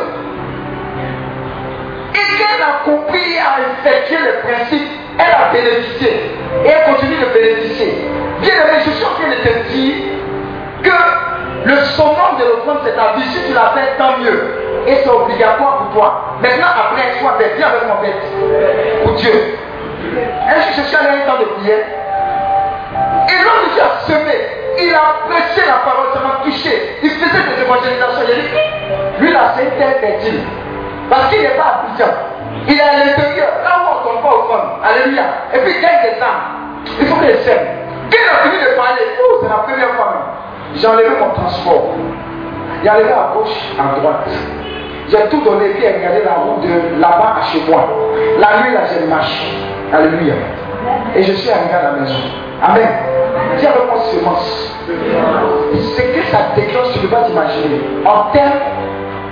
[2.14, 6.32] Et qu'elle a compris à effectuer le principe, elle a bénéficié.
[6.64, 8.08] Et elle continue de bénéficier.
[8.40, 9.94] Bien aimé, je suis en train de te dire
[10.82, 13.28] que le summum de l'offrande, c'est ta vie.
[13.28, 14.54] Si tu l'as fait, tant mieux.
[14.86, 16.38] Et c'est obligatoire pour toi.
[16.42, 17.52] Maintenant, après, sois bête.
[17.56, 19.04] Viens avec mon bête.
[19.04, 19.32] Pour Dieu.
[20.48, 21.84] Un jour, je suis allé un temps de prière.
[23.28, 24.36] Et l'homme Dieu a semé.
[24.78, 26.98] Il a prêché la parole, ça m'a touché.
[27.02, 28.24] Il faisait des évangélisations.
[28.26, 30.40] Il a dit, lui là, c'est interdit.
[31.08, 32.12] Parce qu'il n'est pas Abidjan.
[32.66, 34.62] Il est à l'intérieur, là où on ne tombe pas au fond.
[34.82, 35.22] Alléluia.
[35.54, 36.16] Et puis il gagne des.
[37.00, 37.66] Il faut qu'il s'aime.
[38.10, 40.14] Quand il a fini de parler, oh, c'est la première fois.
[40.74, 41.94] J'ai enlevé mon transport.
[42.82, 44.28] J'ai enlevé à gauche, à droite.
[45.08, 47.88] J'ai tout donné, puis regardé la route de là-bas à chez moi.
[48.38, 49.46] La nuit, là, j'ai marché.
[49.92, 50.34] Alléluia.
[51.16, 52.14] Et je suis arrivé à la maison.
[52.62, 52.88] Amen.
[53.56, 54.76] Dis avec moi semence.
[54.86, 57.80] Ce que ça déclenche, tu ne peux pas t'imaginer.
[58.04, 58.52] En termes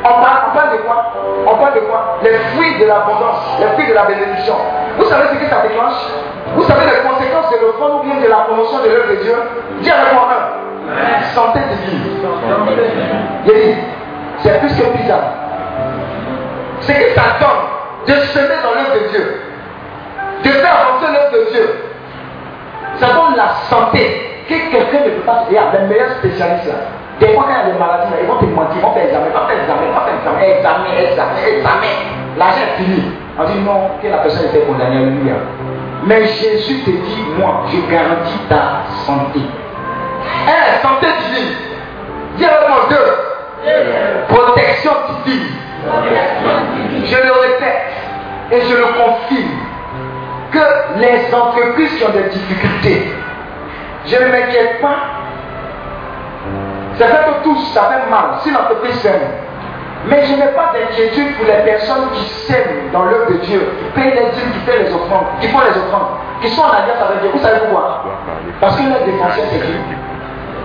[0.05, 0.23] on
[0.55, 1.13] parle, de quoi?
[1.47, 2.19] On parle de quoi?
[2.23, 4.55] Les fruits de l'abondance, les fruits de la bénédiction.
[4.97, 5.99] Vous savez ce que ça déclenche?
[6.55, 9.35] Vous savez les conséquences de l'offrande ou bien de la promotion de l'œuvre de Dieu?
[9.81, 11.23] Dis avec moi un.
[11.35, 12.23] Santé divine.
[14.39, 15.33] C'est plus que bizarre.
[16.81, 19.41] C'est que ça donne de semer dans l'œuvre de Dieu,
[20.45, 21.75] de faire avancer l'œuvre de Dieu.
[23.01, 25.45] Ça donne la santé que quelqu'un ne peut pas.
[25.49, 26.99] Il y a les meilleurs spécialistes là.
[27.21, 29.05] Des fois, quand il y a des maladies, ils vont te mentir, ils vont faire
[29.05, 31.95] examen, vont faire examen, vont faire examen, examen, examen, examen.
[32.39, 33.03] L'argent est fini.
[33.39, 35.35] On dit non, que la personne était condamnée, alléluia.
[36.05, 39.41] Mais Jésus te dit, moi, je garantis ta santé.
[40.47, 41.55] Un, santé divine.
[42.37, 44.35] Dis avec moi deux.
[44.35, 44.93] Protection
[45.25, 45.55] divine.
[47.05, 47.83] Je le répète
[48.53, 49.68] et je le confirme
[50.53, 53.13] que les entreprises qui ont des difficultés,
[54.07, 55.19] je ne m'inquiète pas
[56.99, 59.23] c'est vrai que tous, ça fait mal si l'entreprise sème.
[60.07, 64.01] Mais je n'ai pas d'inquiétude pour les personnes qui sèment dans l'œuvre de Dieu, qui
[64.01, 66.09] payent les dîmes, qui font les offrandes, qui font les offrandes,
[66.41, 67.31] qui sont en alliance avec Dieu.
[67.33, 68.05] Vous savez pourquoi?
[68.61, 69.77] Parce que leur défenseur, c'est Dieu.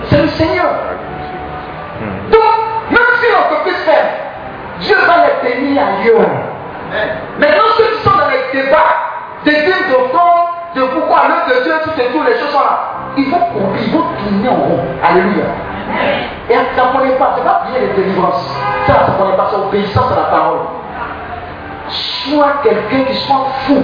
[0.10, 0.65] C'est le Seigneur.
[2.32, 2.52] Donc,
[2.89, 4.10] même si l'entreprise sème,
[4.80, 6.30] Dieu va les bénir ailleurs.
[7.38, 8.96] Maintenant, ceux qui sont dans les débats,
[9.45, 12.79] des dîmes d'offrandes, de pourquoi l'œuvre de Dieu, toutes et toutes les choses sont là,
[13.17, 14.79] ils vont courir, ils vont tourner en rond.
[15.03, 15.45] Alléluia.
[16.49, 18.56] Et ça ne connaît pas, ce n'est pas bien de délivrance.
[18.88, 20.60] Ça, ça ne connaît pas, c'est obéissance à la parole.
[21.89, 23.84] Sois quelqu'un qui soit fou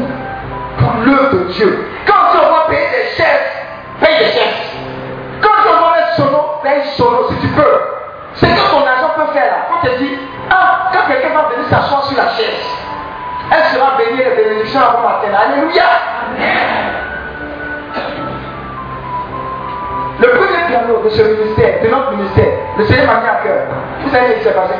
[0.78, 1.88] pour l'œuvre de Dieu.
[2.06, 3.66] Quand tu vas payer des chefs,
[4.00, 4.76] paye des chefs.
[5.42, 7.82] Quand tu vas mettre sono, paye sono si tu peux.
[8.36, 9.58] C'est que ton argent peut faire là.
[9.74, 10.18] On te dit,
[10.50, 12.66] ah, quand quelqu'un va venir s'asseoir sur la chaise,
[13.52, 13.89] elle sera
[20.20, 23.68] Le premier piano de ce ministère, de notre ministère, le Seigneur m'a mis à cœur.
[24.04, 24.74] Vous savez ce qui s'est passé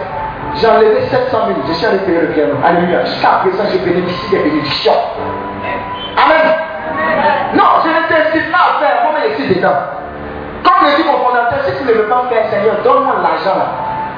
[0.56, 2.54] J'ai enlevé 700 000, je suis allé payer le piano.
[2.66, 3.06] Alléluia.
[3.06, 5.00] Jusqu'à présent, je bénéficie des bénédictions.
[6.18, 6.56] Amen.
[7.54, 9.80] Non, je ne pas à faire, moi, mais ici dedans.
[10.64, 13.68] Comme le dit mon fondateur, si tu ne veux pas faire, Seigneur, donne-moi l'argent là.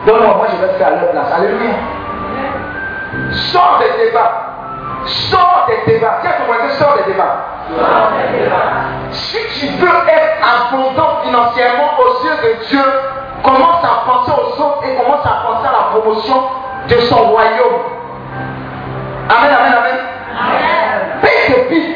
[0.07, 1.31] Donne-moi, moi je vais faire à leur place.
[1.37, 1.75] Alléluia.
[3.31, 4.40] Sors des débats.
[5.05, 6.19] Sors des débats.
[6.21, 6.31] Tiens,
[6.77, 7.37] sors des débats.
[9.11, 12.83] Si tu veux être abondant financièrement aux yeux de Dieu,
[13.43, 16.43] commence à penser aux autres et commence à penser à la promotion
[16.87, 17.81] de son royaume.
[19.29, 19.99] Amen, amen, amen.
[21.21, 21.95] Paye tes billes.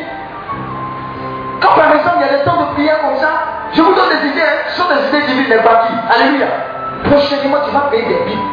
[1.61, 3.29] Quand par exemple il y a des temps de prière comme ça,
[3.73, 4.63] je vous donne des idées, hein.
[4.69, 5.93] ce sont des idées divines, des bâtis.
[6.09, 6.47] Alléluia.
[7.03, 8.47] Prochainement, tu vas payer des billes.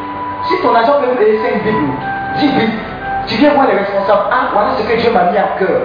[0.48, 1.92] Si ton agent peut payer 5 billes,
[2.36, 2.78] 10 billes,
[3.26, 4.28] tu viens voir les responsables.
[4.30, 5.80] Ah, voilà ce que Dieu m'a mis à cœur.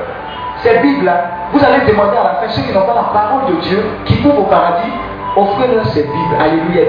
[0.63, 1.13] Ces Bibles-là,
[1.53, 4.21] vous allez demander à la fin, ceux qui n'ont pas la parole de Dieu, qui
[4.21, 4.91] trouvent au paradis,
[5.35, 6.35] offrez-leur ces Bibles.
[6.39, 6.81] Alléluia.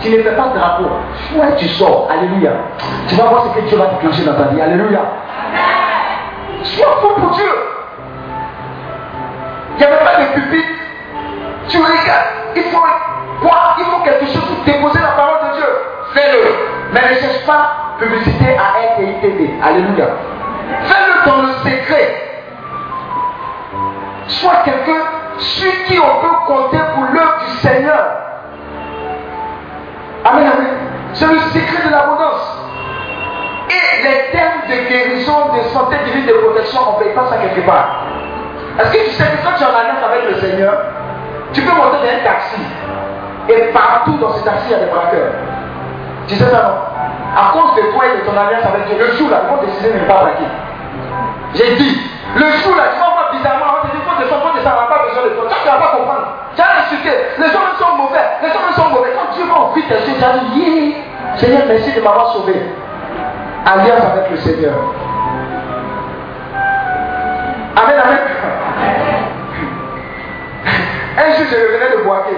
[0.00, 0.90] Tu ne fais pas de drapeau.
[1.32, 2.08] Soit tu sors.
[2.10, 2.50] Alléluia.
[3.08, 4.60] Tu vas voir ce que Dieu va déclencher dans ta vie.
[4.60, 5.00] Alléluia.
[6.62, 7.50] Sois fou pour Dieu.
[9.72, 10.68] Il n'y avait pas de pupitre.
[11.68, 12.26] Tu regardes.
[12.54, 12.78] Il faut
[13.40, 13.76] quoi?
[13.78, 15.45] Il faut quelque chose pour déposer la parole de Dieu.
[16.16, 16.42] Fais-le.
[16.92, 19.50] Mais ne cherche pas publicité à RTI TV.
[19.62, 20.06] Alléluia.
[20.84, 22.22] Fais-le dans le secret.
[24.28, 25.04] Sois quelqu'un
[25.38, 28.06] sur qui on peut compter pour l'œuvre du Seigneur.
[30.24, 30.66] Amen, amen.
[31.12, 32.62] C'est le secret de l'abondance.
[33.68, 37.36] Et les termes de guérison, de santé divine, de protection, on ne paye pas ça
[37.36, 38.06] quelque part.
[38.80, 40.72] Est-ce que tu sais que quand tu en alliance avec le Seigneur,
[41.52, 42.60] tu peux monter dans un taxi
[43.48, 45.32] et partout dans ce taxi, il y a des braqueurs.
[46.26, 46.76] Tu sais ça non
[47.36, 49.62] À cause de toi et de ton alliance avec Dieu, le jour là, ils vont
[49.62, 50.50] décider de ne pas braquer.
[51.54, 52.00] J'ai dit,
[52.34, 54.90] le jour là, tu vas voir bizarrement, on te dit, faut descendre, faut descendre, on
[54.90, 55.44] n'a pas besoin de toi.
[55.46, 56.26] Tu ne vas pas comprendre.
[56.56, 57.12] Tu as insulté.
[57.38, 58.26] Les hommes sont mauvais.
[58.42, 59.12] Les hommes sont mauvais.
[59.14, 62.54] Quand Dieu va ouvrir tes yeux, tu as dit, yeah, Seigneur, merci de m'avoir sauvé.
[63.64, 64.74] Alliance avec le Seigneur.
[67.76, 68.18] Amen, amen.
[71.18, 72.36] Un jour, je revenais de Boaké.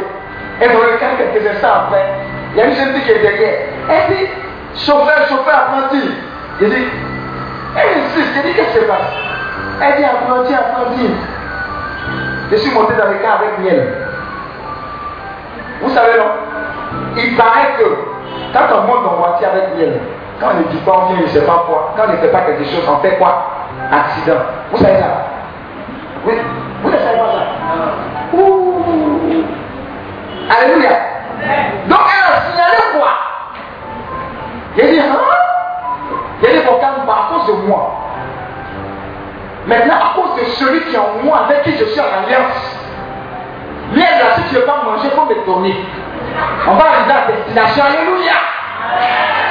[0.60, 2.04] Et dans le cas, quelques instants après,
[2.52, 3.67] il y a une jeune fille qui est derrière.
[3.90, 4.26] Elle dit,
[4.76, 6.02] chauffeur, chauffeur, apprenti.
[6.60, 6.88] Je dis,
[7.76, 8.32] elle insiste.
[8.36, 9.12] Je dis, qu'est-ce qui se passe?
[9.82, 11.10] Elle dit, apprenti, apprenti.
[12.50, 13.94] Je suis monté dans le cas avec miel.
[15.82, 16.30] Vous savez, non?
[17.16, 17.84] Il paraît que
[18.52, 20.00] quand on monte dans voiture avec miel,
[20.40, 21.94] quand on ne dit pas, on vient, ne sait pas quoi.
[21.96, 23.50] Quand on ne fait pas quelque chose, on fait quoi?
[23.92, 24.40] Accident.
[24.70, 25.06] Vous savez ça?
[26.24, 26.34] Oui.
[26.82, 28.36] Vous ne savez pas ça?
[28.36, 29.44] Ouh.
[30.50, 30.90] Alléluia.
[34.78, 35.16] Il dit, hein
[36.42, 38.04] Il dit, calme à cause de moi.
[39.66, 42.78] Maintenant, à cause de celui qui est en moi, avec qui je suis en alliance,
[43.92, 45.76] Viens là, si tu ne veux pas manger, il faut me donner.
[46.66, 47.84] On va arriver à destination.
[47.84, 48.36] Alléluia.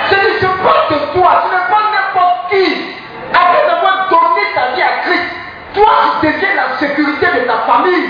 [0.09, 2.95] C'est que je parle de toi, tu ne pas n'importe qui.
[3.33, 5.29] Après avoir donné ta vie à Christ,
[5.73, 5.89] toi
[6.21, 8.09] tu deviens la sécurité de ta famille.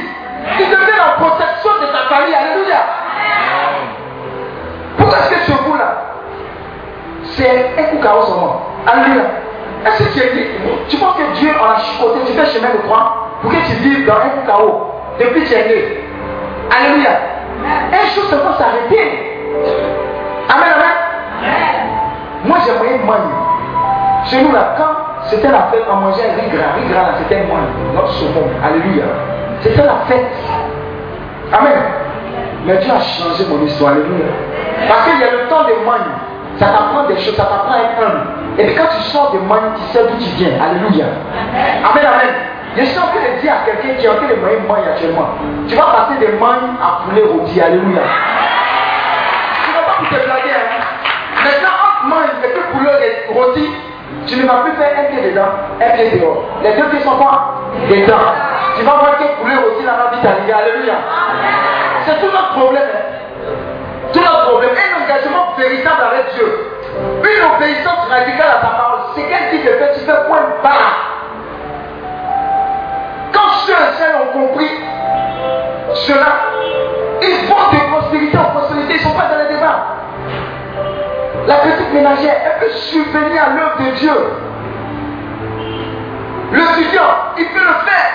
[0.57, 2.35] Tu deviens la protection de ta famille.
[2.35, 2.81] Alléluia.
[4.97, 5.57] Pourquoi est-ce que là,
[7.37, 9.23] c'est un coup carreau seulement Alléluia.
[9.85, 10.47] Est-ce que tu es dit,
[10.89, 13.73] tu penses que Dieu en a chicoté, tu fais chemin de croix pour que tu
[13.83, 15.97] vives dans un coup carreau depuis que tu es né?
[16.71, 17.09] Alléluia.
[17.91, 19.35] Un jour, ça va s'arrêter.
[20.49, 20.97] Amen, amen.
[22.45, 23.35] Moi, j'aimerais manger.
[24.25, 26.73] Chez nous, là, quand c'était la fête, on mangeait un riz gras.
[26.75, 27.59] Riz gras, c'était moi,
[27.93, 28.47] notre saumon.
[28.63, 29.05] Alléluia.
[29.61, 30.27] C'était la fête.
[31.53, 31.73] Amen.
[32.65, 33.93] Mais Dieu a changé mon histoire.
[33.93, 34.25] Alléluia.
[34.87, 36.26] Parce qu'il y a le temps de manger.
[36.59, 38.27] Ça t'apprend des choses, ça t'apprend à être humble.
[38.57, 40.57] Et puis quand tu sors de manger, tu sais d'où tu viens.
[40.61, 41.05] Alléluia.
[41.85, 42.33] Amen, amen.
[42.75, 44.89] Je suis en train de dire à quelqu'un qui est en train de manger maille
[44.89, 45.29] actuellement,
[45.67, 47.61] tu vas passer de mailles à poulet rôti.
[47.61, 48.01] Alléluia.
[49.63, 50.53] Tu ne vas pas te blaguer.
[50.57, 50.81] Hein?
[51.43, 53.69] Maintenant, entre maille et puis poulet rôti,
[54.25, 56.43] tu ne vas plus faire un pied dedans, un pied dehors.
[56.63, 57.53] Les deux pieds sont quoi
[57.89, 58.33] Dedans.
[58.77, 60.53] Tu vas voir que poulet rôti là va vite arriver.
[60.53, 60.93] Alléluia.
[62.05, 62.83] C'est tout notre problème.
[62.83, 63.17] Hein?
[64.13, 64.71] Tout notre problème.
[64.71, 66.67] Un engagement véritable avec Dieu.
[67.23, 68.99] Une obéissance radicale à sa parole.
[69.15, 71.17] C'est qu'elle dit de faire, tu fais point pas.
[73.33, 74.71] Quand ceux et celles ont compris
[75.93, 76.31] cela,
[77.21, 79.85] ils vont de prospérité en prospérité, ils ne sont pas dans les débats.
[81.47, 84.11] La petite ménagère, elle peut subvenir à l'œuvre de Dieu.
[86.53, 88.11] L'étudiant, il peut le faire.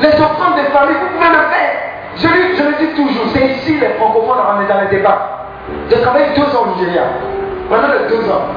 [0.00, 1.91] Les enfants des familles, vous pouvez le faire.
[2.16, 5.48] Je, le dis toujours, c'est ici les francophones, on est dans les débats.
[5.90, 7.02] J'ai travaillé deux ans au Nigeria.
[7.70, 8.48] Pendant les deux ans,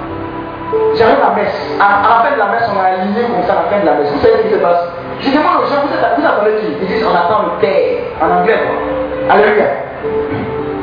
[0.96, 1.56] J'arrive à la messe.
[1.80, 3.86] À, la fin de la messe, on a aligné comme ça à la fin de
[3.86, 4.12] la messe.
[4.12, 4.84] Vous savez ce qui se passe?
[5.20, 6.52] Je demande aux gens, vous, êtes, vous attendez
[6.82, 8.00] Ils disent, on attend le Père.
[8.22, 9.36] En anglais, quoi.
[9.36, 9.66] Alléluia.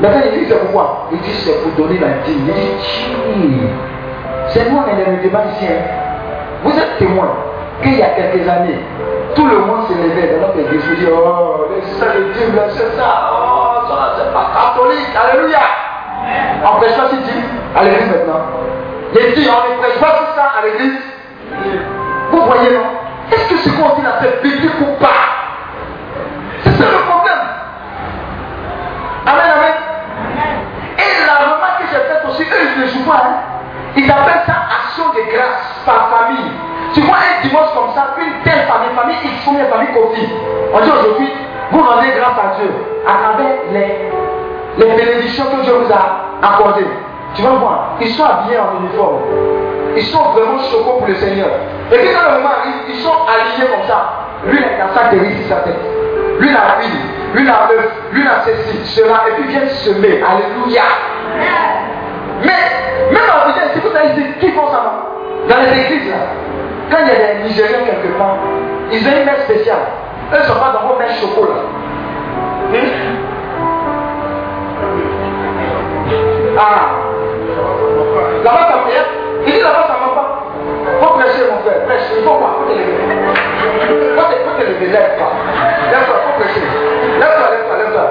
[0.00, 1.08] Maintenant, ils disent, c'est pourquoi?
[1.12, 2.48] Ils disent, c'est pour donner la dîme.
[2.48, 3.70] Ils disent,
[4.48, 5.66] c'est nous, on est dans le débat ici.
[5.66, 5.82] Hein.
[6.64, 7.28] Vous êtes témoin
[7.82, 8.78] qu'il y a quelques années,
[9.34, 10.82] tout le monde se levait dans notre église.
[10.98, 13.30] Dit, oh, c'est ça le dîme, c'est ça.
[13.32, 15.08] Oh, ça, c'est pas catholique.
[15.16, 15.60] Alléluia.
[16.64, 17.44] On prêche pas si dîme
[17.76, 18.42] à l'église maintenant.
[19.14, 21.00] Il dit, on ne prêche pas tout ça à l'église.
[22.30, 22.84] Vous voyez, non?
[23.30, 25.22] Est-ce que ce qu'on dit là, c'est biblique ou pas?
[26.64, 27.38] C'est ça le problème.
[29.26, 29.74] Amen, amen.
[30.98, 33.22] Et la remarque que j'ai faite aussi, eux, ils ne jouent pas.
[33.24, 33.36] Hein?
[33.96, 36.50] Ils appellent ça action de grâce par famille.
[36.94, 40.28] Tu vois un dimanche comme ça, une telle famille, famille X, combien famille Kofi
[40.74, 41.32] On dit aujourd'hui,
[41.70, 42.70] vous rendez grâce à Dieu
[43.06, 44.10] à travers les,
[44.78, 46.86] les bénédictions que Dieu vous a accordées.
[47.34, 49.22] Tu vas voir, ils sont habillés en uniforme.
[49.96, 51.48] Ils sont vraiment choquants pour le Seigneur.
[51.90, 54.22] Et puis quand le moment arrive, ils sont alignés comme ça.
[54.44, 55.76] Lui, il a de riz sur sa tête.
[56.38, 56.78] Lui, il a.
[57.34, 57.92] Lui, il a œuf.
[58.12, 59.28] Lui, il a ceci, cela.
[59.28, 60.22] Et puis, vient semer.
[60.22, 60.82] Alléluia.
[62.42, 64.82] Mais, même en Afrique, c'est vous avez dit, qui font ça
[65.48, 66.16] Dans les églises, là,
[66.92, 68.36] quand il y a des Nigériens quelque part,
[68.92, 69.88] ils ont une messe spéciale.
[70.32, 71.64] Eux ne sont pas dans vos mèches chocolat.
[72.68, 72.88] Hmm?
[76.58, 76.84] Ah.
[78.44, 79.06] Là-bas, ça prière.
[79.46, 80.28] Il dit là-bas, ça ne va pas.
[81.00, 81.84] Faut prêcher, mon frère.
[81.86, 82.12] Prêche.
[82.18, 82.96] Il faut quoi Faut te lever.
[84.16, 84.86] Faut te, faut te lever.
[84.92, 85.28] Lève-toi.
[86.26, 86.60] Faut prêcher.
[87.18, 88.06] Lève-toi, lève-toi, lève-toi.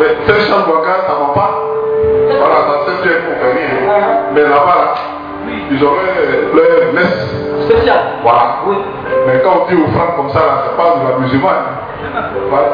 [0.00, 1.50] Mais cette chambre ça ne va pas.
[2.26, 3.68] Voilà, ça c'est bien pour venir.
[4.34, 5.13] Mais là-bas, là,
[5.70, 7.66] ils auraient leur messe.
[7.68, 7.98] Spécial.
[8.22, 8.56] Voilà.
[8.66, 8.76] Oui.
[9.26, 11.64] Mais quand on dit aux femmes comme ça, là, c'est pas de la musulmane.
[12.50, 12.68] Voilà.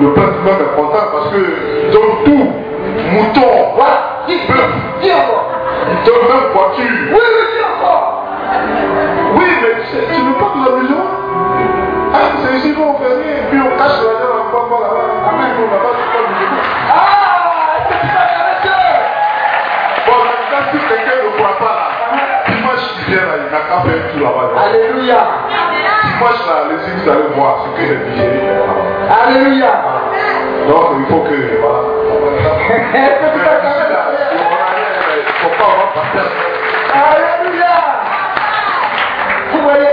[0.00, 2.52] Le peuple même est content parce qu'ils ont tout.
[3.12, 4.24] Mouton, Voilà.
[4.26, 4.40] Dis,
[5.02, 5.46] dis encore.
[6.04, 6.96] ils ont même voiture.
[7.12, 8.24] Oui, oui, dis encore.
[9.36, 11.02] Oui, mais tu veux pas de la maison
[12.12, 15.04] Ah, c'est ici qu'on fait rien, et puis on cache l'argent dans le là-bas.
[15.28, 16.62] Amen, nous, là-bas, c'est pas musulman.
[16.90, 18.80] Ah, c'est va t'arrêter
[20.06, 20.62] Bon, maintenant,
[23.46, 24.44] il n'a qu'à faire tout là-bas.
[24.54, 24.60] là.
[24.66, 25.18] Alléluia.
[26.04, 28.82] Dimanche là, les filles, vous allez voir ce que les Nigériens font.
[29.24, 29.72] Alléluia.
[30.68, 31.80] Donc, il faut que, voilà.
[35.16, 35.90] Il faut pas avoir.
[36.94, 37.74] Alléluia.
[39.52, 39.92] Vous voyez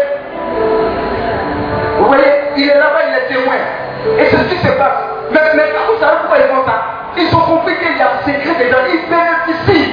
[2.00, 3.56] Vous voyez Il est là-bas, il est témoin.
[4.20, 5.00] Et c'est ce qui se passe.
[5.32, 6.78] Mais maintenant, vous savez pourquoi ils font ça
[7.18, 8.84] Ils ont compris qu'il y a un secret dedans.
[8.90, 9.93] Ils bénéficient.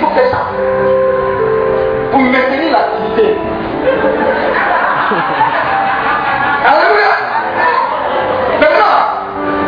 [0.00, 0.46] Faut faire ça.
[2.10, 3.36] Pour maintenir l'activité.
[6.66, 7.12] Alléluia.
[8.60, 8.96] Maintenant,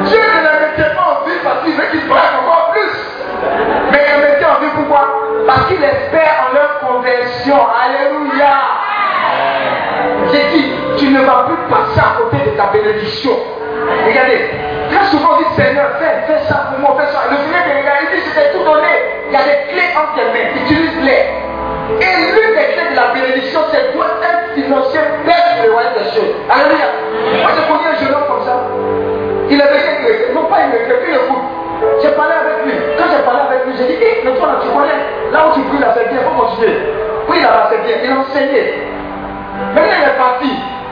[0.05, 2.95] Dieu ne les mettait pas en vie parce qu'il veut qu'ils braquent encore plus.
[3.91, 5.03] Mais il les mettait en vie pourquoi
[5.47, 7.59] Parce qu'il espère en leur conversion.
[7.85, 8.55] Alléluia.
[10.33, 10.67] J'ai dit,
[10.99, 13.37] tu ne vas plus passer à côté de ta bénédiction.
[14.07, 14.51] Regardez,
[14.91, 17.21] très souvent on dit Seigneur, fais, fais ça pour moi, fais ça.
[17.31, 17.37] Le
[20.03, 21.23] entre tes utilise-les.
[22.01, 26.11] Et l'une des clés de la bénédiction, c'est toi être financier sur le royaume des
[26.11, 26.35] cieux.
[26.51, 26.89] Alléluia.
[27.43, 28.57] Moi, j'ai connu un jeune homme comme ça.
[29.51, 31.47] Il avait qui non pas il me fait, il écoute.
[32.03, 32.75] J'ai parlé avec lui.
[32.97, 35.55] Quand j'ai parlé avec lui, j'ai dit, hé, mais toi là, tu connais, là où
[35.55, 36.79] tu pries là, c'est bien, il faut continuer.
[37.29, 37.97] Oui, là-bas, c'est bien.
[38.03, 38.63] Il a enseigné.
[39.75, 40.51] Maintenant, il est parti.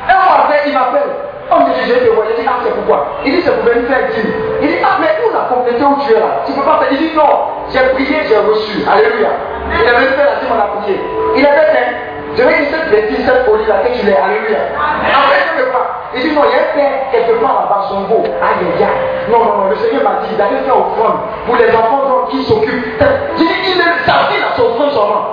[0.09, 1.30] Un mois après, il m'appelle.
[1.51, 2.27] Oh, mais j'ai été voir.
[2.31, 3.19] J'ai dit, ah, c'est pourquoi?
[3.25, 4.33] Il dit, c'est pour venir faire dîme.
[4.63, 6.47] Il dit, ah, mais où la complété où tu es là?
[6.47, 6.89] Tu peux pas faire.
[6.93, 8.87] Il dit, non, j'ai prié, j'ai reçu.
[8.87, 9.35] Alléluia.
[9.67, 11.01] Il est venu faire la dîme, on a prié.
[11.35, 11.91] Il avait fait,
[12.39, 14.15] je vais dire cette bêtise, cette folie là, que tu l'es.
[14.15, 14.63] Alléluia.
[14.79, 15.87] Après, je me vois.
[16.15, 18.23] Il dit, non, il y a un père quelque part là-bas, son beau.
[18.23, 19.31] Aïe, aïe, aïe.
[19.31, 22.43] Non, non, non, le Seigneur m'a dit d'aller faire offrande pour les enfants donc, qui
[22.47, 22.95] s'occupent.
[23.39, 25.27] J'ai dit, il est vie là, c'est offrande seulement.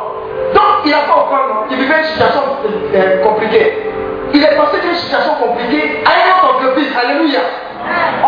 [0.53, 2.41] Donc, il n'a pas offrande, il vivait une situation
[2.93, 3.93] euh, compliquée.
[4.33, 6.91] Il est passé d'une situation compliquée à une autre entreprise.
[6.93, 7.39] Alléluia.
[8.23, 8.27] On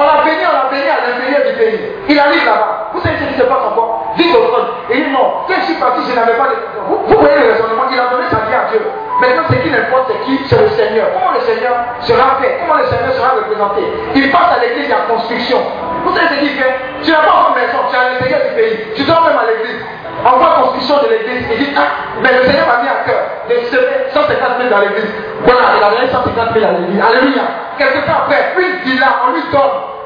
[0.71, 1.79] l'a on l'a béni à l'intérieur du pays.
[2.09, 2.91] Il arrive là-bas.
[2.93, 4.13] Vous savez ce qui se passe encore?
[4.17, 4.67] Vite offrande.
[4.89, 6.57] Il dit non, quand je suis parti, je n'avais pas de.
[6.89, 8.81] Vous, voyez le raisonnement, il a donné sa vie à Dieu.
[9.21, 10.39] Maintenant, ce qui importe, c'est qui?
[10.47, 11.07] C'est le Seigneur.
[11.13, 12.57] Comment le Seigneur sera fait?
[12.61, 13.81] Comment le Seigneur sera représenté?
[14.15, 15.59] Il passe à l'église en construction.
[16.05, 16.73] Vous savez ce qu'il fait?
[17.03, 18.75] Tu n'as pas encore maison, tu es à l'intérieur du pays.
[18.95, 19.81] Tu dors même à l'église.
[20.25, 23.23] En voit construction de l'église, il dit Ah, mais le Seigneur m'a mis à cœur
[23.47, 25.11] de semer 150 000 dans l'église.
[25.43, 26.99] Voilà, il a donné 150 000 à l'église.
[26.99, 27.43] Alléluia.
[27.77, 29.98] Quelque temps après, une villa, on lui donne.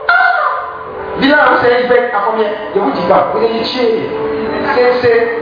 [1.19, 3.31] Villa, vous savez, il paye à combien Je vous dis pas.
[3.33, 4.09] Vous allez chier.
[5.01, 5.37] C'est.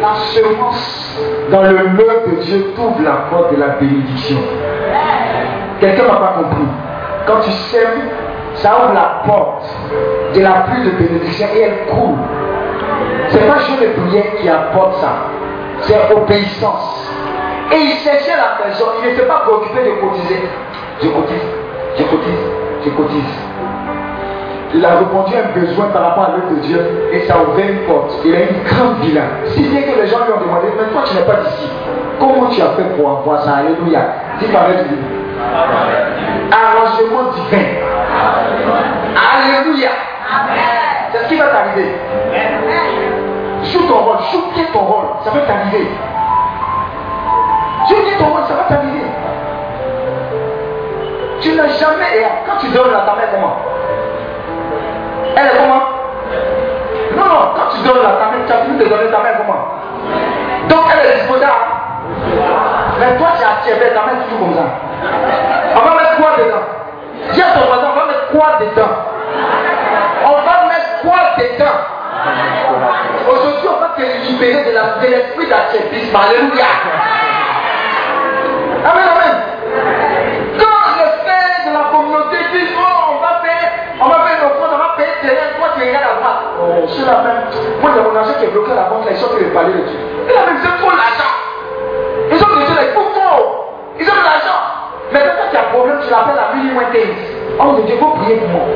[0.00, 1.18] La semence
[1.50, 4.36] dans le nom de Dieu t'ouvre la porte de la bénédiction.
[5.80, 6.66] Quelqu'un n'a pas compris.
[7.26, 8.10] Quand tu sèmes,
[8.56, 9.64] ça ouvre la porte
[10.34, 12.18] de la pluie de bénédiction et elle coule.
[13.28, 15.12] C'est pas juste de prière qui apporte ça.
[15.80, 17.10] C'est obéissance.
[17.72, 20.42] Et il cherchait la personne, il ne s'est pas préoccupé de cotiser.
[21.02, 21.48] Je cotise,
[21.98, 22.43] je cotise,
[22.84, 23.34] je cotise.
[24.74, 27.48] Il a répondu à un besoin par rapport à l'œuvre de Dieu et ça a
[27.48, 28.12] ouvert une porte.
[28.24, 29.22] Il a une grande villa.
[29.46, 31.70] Si bien que les gens lui ont demandé, mais toi tu n'es pas d'ici.
[32.18, 33.56] Comment tu as fait pour avoir ça?
[33.58, 34.00] Alléluia.
[34.40, 34.98] Dis avec lui.
[36.50, 37.64] Arrangement divin.
[39.14, 39.90] Alléluia.
[41.12, 41.94] C'est ce qui va t'arriver.
[43.62, 45.88] Joue ton rôle, joue bien ton rôle, ça va t'arriver.
[47.88, 48.93] Joue bien ton rôle, ça va t'arriver.
[51.44, 53.56] Tu n'as jamais, et quand tu donnes la ta mère comment?
[55.36, 55.84] Elle est comment?
[57.16, 59.36] Non, non, quand tu donnes la ta main, tu as fini de donner ta main
[59.36, 59.62] comment?
[60.70, 61.44] Donc elle est disposée.
[62.98, 64.64] Mais toi, tu as tiré ta main toujours comme ça.
[65.76, 66.64] On va mettre quoi dedans?
[67.34, 68.94] Dis à ton voisin, on va mettre quoi dedans?
[70.24, 71.78] On va mettre quoi dedans?
[73.28, 74.70] Aujourd'hui, on va te libérer de
[75.10, 76.16] l'esprit d'attiétisme.
[76.16, 76.72] Alléluia.
[78.86, 79.34] Amen, amen.
[80.56, 83.68] Quand le frère de la communauté dit, oh, on va faire,
[84.00, 86.40] on va faire une offrande, on va payer terrain, toi tu regardes à droite.
[87.04, 87.44] Même,
[87.80, 89.52] moi j'ai mon argent qui est bloqué à la banque, là, ils sont plus le
[89.52, 89.98] palais de Dieu.
[90.32, 91.32] Là même, c'est trop l'argent.
[92.32, 93.12] Ils ont besoin de pour
[94.00, 94.60] Ils ont de l'argent.
[95.12, 97.02] Mais quand tu as un problème, tu l'appelles à minuit moins 15.
[97.60, 98.66] Oh, Dieu, il faut prier pour moi.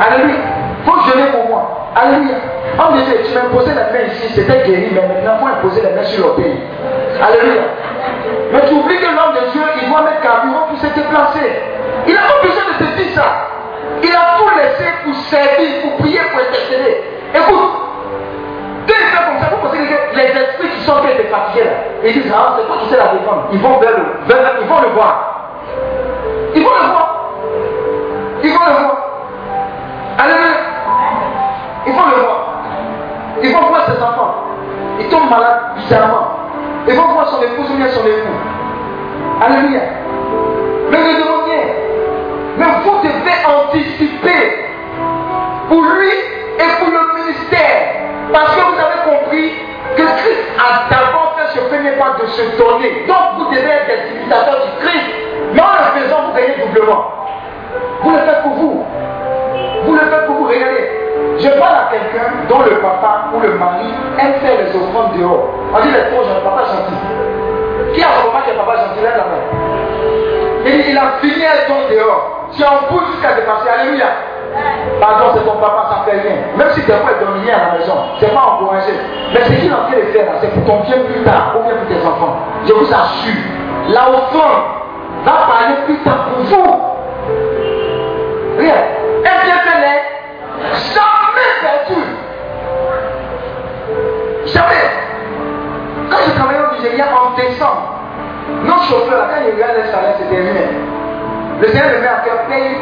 [0.00, 0.40] Alléluia.
[0.80, 1.92] Il faut jeûner pour moi.
[1.94, 2.40] Alléluia.
[2.80, 5.82] Oh Dieu, tu m'as imposé la main ici, c'était guéri, mais maintenant, il faut imposer
[5.82, 6.60] la main sur le pays.
[7.20, 7.62] Alléluia.
[8.52, 11.62] Mais tu oublies que l'homme de Dieu, il doit mettre carburant pour se déplacer.
[12.08, 13.52] Il n'a pas besoin de te dire ça.
[14.02, 17.11] Il a tout laissé pour servir, pour prier, pour intercéder.
[17.34, 17.72] Écoute,
[18.86, 21.70] dès il fait comme ça, vous pensez que les esprits qui sont bien fatigués là,
[22.04, 23.44] ils disent, ah, c'est toi qui sais la défendre.
[23.52, 25.50] Ils vont vers le, vers, ils vont le voir.
[26.54, 27.32] Ils vont le voir.
[28.42, 28.96] Ils vont le voir.
[30.18, 30.56] Alléluia.
[31.86, 32.38] Ils vont le voir.
[33.42, 34.34] Ils vont voir ses enfants.
[35.00, 36.28] Ils tombent malades bizarrement.
[36.86, 38.36] Ils vont voir son épouse ou bien son époux.
[39.40, 39.80] Alléluia.
[40.90, 41.72] Mais ne demandez
[42.58, 44.68] Mais vous devez anticiper
[45.68, 46.10] pour lui
[46.58, 47.11] et pour le
[48.32, 49.52] Parce que vous avez compris
[49.96, 53.04] que Christ a d'abord fait ce premier pas de se donner.
[53.06, 55.06] Donc vous devez être des imitateurs du Christ.
[55.52, 57.04] Mais en le faisant, vous gagnez doublement.
[58.02, 58.86] Vous le faites pour vous.
[59.84, 60.46] Vous le faites pour vous.
[60.48, 60.90] Regardez.
[61.38, 63.86] Je parle à quelqu'un dont le papa ou le mari
[64.18, 65.48] aime faire les offrandes dehors.
[65.74, 67.94] On dit les pauvres, le papa gentil.
[67.94, 69.02] Qui a vraiment que le papa gentil?
[69.02, 69.62] Là la main
[70.64, 72.48] il a fini un ton dehors.
[72.56, 73.68] Tu en pousse jusqu'à dépasser.
[73.68, 74.06] Alléluia.
[75.00, 76.36] Pardon, c'est ton papa, ça fait rien.
[76.56, 78.92] Même si des fois donne rien à la maison, c'est pas encouragé.
[79.32, 81.56] Mais ce qu'il est en train de faire là, c'est pour ton bien plus tard,
[81.58, 82.36] ou bien pour tes enfants.
[82.66, 83.42] Je vous assure,
[83.88, 84.62] la offrande
[85.24, 86.80] va parler plus tard pour vous.
[88.58, 88.74] Rien.
[89.24, 89.72] Un bien fait
[90.94, 92.00] Jamais perdu.
[94.46, 94.90] Jamais.
[96.10, 97.88] Quand je travaillais au Nigeria en décembre,
[98.64, 100.68] nos chauffeurs, quand ils regardent les salaires, c'était rien.
[101.60, 102.76] Le Seigneur me met à cœur, paye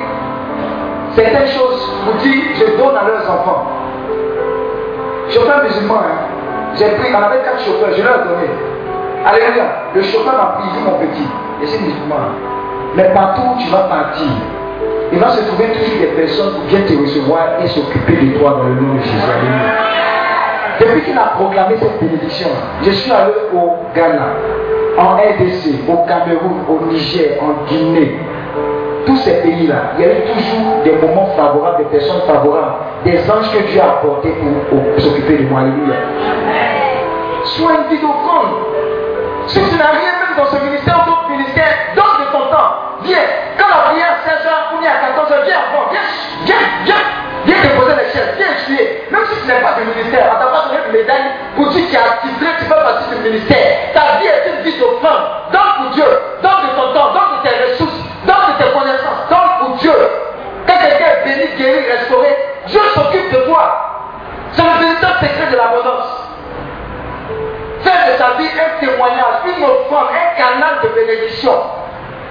[1.20, 3.66] certaines choses pour dire je donne à leurs enfants.
[5.28, 8.48] Chauffeur musulman, hein, j'ai pris, on avait quatre chauffeurs, je leur ai donné.
[9.24, 9.64] Alléluia.
[9.94, 11.28] Le chauffeur m'a pris, mon petit,
[11.62, 12.16] et c'est musulman.
[12.96, 14.26] Mais partout où tu vas partir,
[15.12, 18.50] il va se trouver toujours des personnes pour bien te recevoir et s'occuper de toi
[18.58, 19.16] dans le nom de Jésus.
[20.80, 22.48] Depuis qu'il a proclamé cette bénédiction,
[22.82, 24.32] je suis allé au Ghana,
[24.98, 28.18] en RDC, au Cameroun, au Niger, en Guinée.
[29.06, 32.74] Tous ces pays-là, il y a eu toujours des moments favorables, des personnes favorables,
[33.04, 34.34] des anges que Dieu a apportés
[34.68, 35.60] pour, s'occuper de moi.
[35.60, 35.96] Alléluia.
[37.44, 38.50] Sois une vidéophone.
[39.46, 43.00] Si tu n'as rien même dans ce ministère ou d'autres ministères, donne de ton temps.
[43.02, 43.24] Viens.
[43.56, 45.88] Quand la prière à 16h ou bien à 14h, viens avant.
[45.90, 46.06] Viens,
[46.44, 47.04] viens, viens.
[47.46, 48.36] Viens déposer les chaises.
[48.36, 49.08] Viens étudier.
[49.10, 51.86] Même si tu n'es pas du ministère, on t'a pas donné une médaille pour dire
[51.86, 53.68] que tu as titré, tu fais partie du ministère.
[53.96, 55.24] Ta vie est une vie d'offrande.
[55.50, 56.10] Donne pour Dieu.
[56.44, 57.19] Donne de ton temps.
[61.88, 63.90] Restauré, Dieu s'occupe de toi.
[64.52, 66.30] C'est le véritable secret de l'abondance.
[67.82, 71.52] Faire de sa vie un témoignage, une offrande, un canal de bénédiction.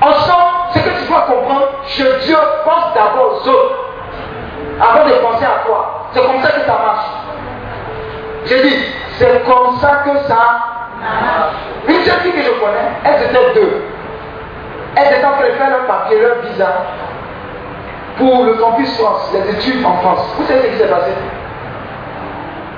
[0.01, 3.75] Ensemble, ce que tu dois comprendre, je Dieu pense d'abord aux autres
[4.79, 6.09] avant de penser à toi.
[6.13, 7.05] C'est comme ça que ça marche.
[8.45, 8.85] J'ai dit,
[9.17, 10.35] c'est comme ça que ça
[11.01, 11.55] marche.
[11.87, 13.83] Une seule fille que je connais, elles étaient deux.
[14.95, 16.67] Elles étaient en train de faire leur papier, leur visa
[18.19, 20.19] pour le campus France, les études en France.
[20.37, 21.11] Vous savez ce qui s'est passé?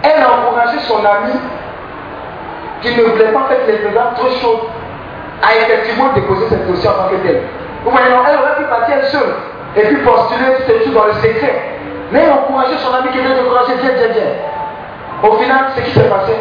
[0.04, 1.34] Elle a encouragé son ami
[2.82, 4.70] qui ne voulait pas faire les programmes trop chauds
[5.42, 7.42] a effectivement déposé cette dossier en tant que tel.
[7.84, 9.34] Vous voyez, elle aurait pu partir seule
[9.76, 11.62] et puis postuler tout tout dans le secret.
[12.12, 14.34] Mais elle a encouragé son ami qui était encouragé, viens, viens, viens.
[15.24, 16.34] Au final, ce qui s'est passé,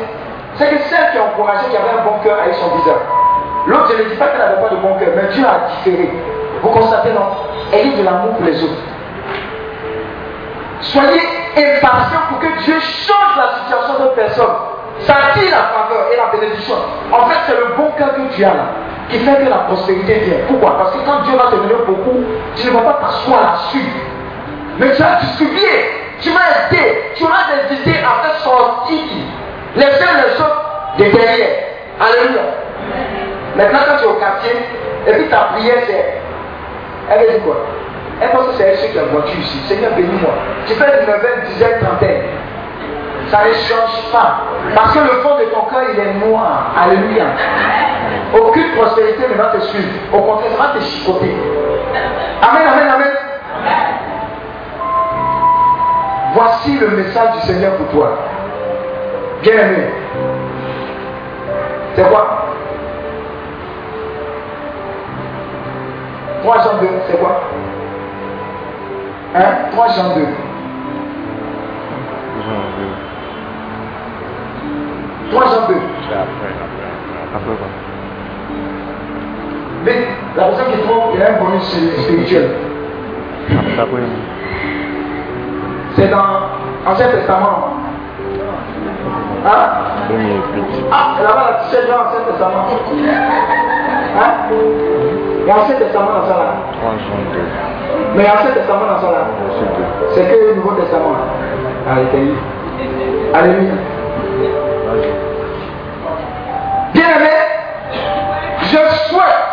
[0.57, 2.97] c'est que celle qui a encouragé, qui avait un bon cœur, a eu son visa.
[3.67, 6.11] L'autre, je ne dis pas qu'elle n'avait pas de bon cœur, mais Dieu a différé.
[6.63, 7.27] Vous constatez, non
[7.73, 8.83] Elle est de l'amour pour les autres.
[10.81, 11.21] Soyez
[11.57, 14.57] impatients pour que Dieu change la situation de personne.
[15.01, 16.75] Ça dit la faveur et la bénédiction.
[17.13, 18.67] En fait, c'est le bon cœur que tu as là
[19.11, 20.37] qui fait que la prospérité vient.
[20.47, 20.79] Pourquoi?
[20.79, 22.25] Parce que quand Dieu va te donner beaucoup,
[22.57, 23.91] tu ne vas pas t'asseoir là-dessus.
[24.79, 25.91] Mais tu vas distribuer,
[26.21, 28.99] tu vas aider, tu auras des à faire sortir
[29.77, 30.65] les uns les autres
[30.99, 31.57] de derrière.
[32.01, 32.43] Alléluia.
[33.57, 34.51] Maintenant, quand tu es au quartier,
[35.07, 36.30] et puis ta prière, c'est.
[37.09, 37.57] Dire quoi?
[38.21, 39.59] Elle pense que c'est elle qui a voiture ici.
[39.67, 40.31] Seigneur, bénis-moi.
[40.67, 42.23] Tu fais une neuvaine, dizaine, trentaine.
[43.31, 44.43] Ça ne change pas.
[44.75, 46.73] Parce que le fond de ton cœur, il est noir.
[46.77, 47.25] Alléluia.
[48.39, 49.89] Aucune prospérité ne va te suivre.
[50.13, 51.35] Au contraire, ça va te chicoter.
[52.43, 53.13] Amen, amen, amen.
[56.35, 58.19] Voici le message du Seigneur pour toi.
[59.43, 59.91] Bien aimé.
[61.97, 62.40] C'est quoi?
[66.43, 67.41] 3 Jean 2, c'est quoi?
[69.35, 69.71] Hein?
[69.73, 70.21] 3 Jean 2.
[70.21, 70.27] Jean
[75.31, 75.75] 3 Jean 2.
[75.75, 75.81] 2.
[77.35, 77.69] Après quoi?
[79.85, 82.51] Mais la personne qui trouve, il y a un bonus spirituel.
[83.51, 84.03] Après, après.
[85.97, 86.25] C'est dans
[86.87, 87.75] l'Ancien Testament.
[89.47, 89.69] Hein?
[90.93, 92.67] Ah, là-bas, la t-shirt dans l'Ancien Testament.
[94.19, 94.33] Hein?
[95.47, 96.55] l'Ancien Testament dans ça là.
[96.81, 97.41] 3 Jean 2.
[98.15, 99.19] Mais a l'Ancien Testament dans ça là.
[99.47, 100.15] Verset 2.
[100.15, 101.17] C'est que le Nouveau Testament.
[101.89, 102.35] Arrêtez.
[103.35, 103.75] Alléluia.
[104.87, 105.31] Vas-y.
[106.93, 107.31] Bien aimé,
[108.63, 108.79] je
[109.09, 109.47] souhaite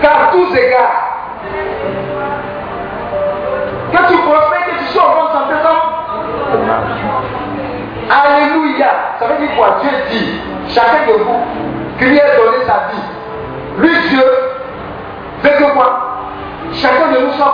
[0.00, 1.00] qu'à tous égards,
[3.92, 5.82] que tu prospères, que tu sois en bonne santé comme
[8.10, 8.90] Alléluia.
[9.18, 9.68] Ça veut dire quoi?
[9.82, 11.40] Dieu dit, chacun de vous
[12.00, 13.02] qui lui a donné sa vie.
[13.78, 14.24] Lui, Dieu,
[15.42, 16.00] veut que quoi
[16.72, 17.52] Chacun de nous soit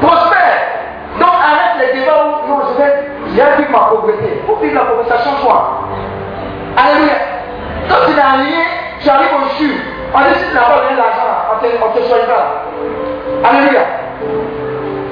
[0.00, 0.58] Prospère.
[1.20, 4.42] Donc arrête les débats où non, je vais, j'ai vu ma pauvreté.
[4.46, 5.82] Pour vivre la pauvreté, ça change quoi?
[6.76, 7.14] Alléluia.
[7.88, 8.64] Quand tu n'as rien,
[9.00, 9.80] tu arrives au chute.
[10.14, 12.66] On dit si tu n'as pas donné l'argent, on te, choisira.
[13.44, 13.80] Alléluia.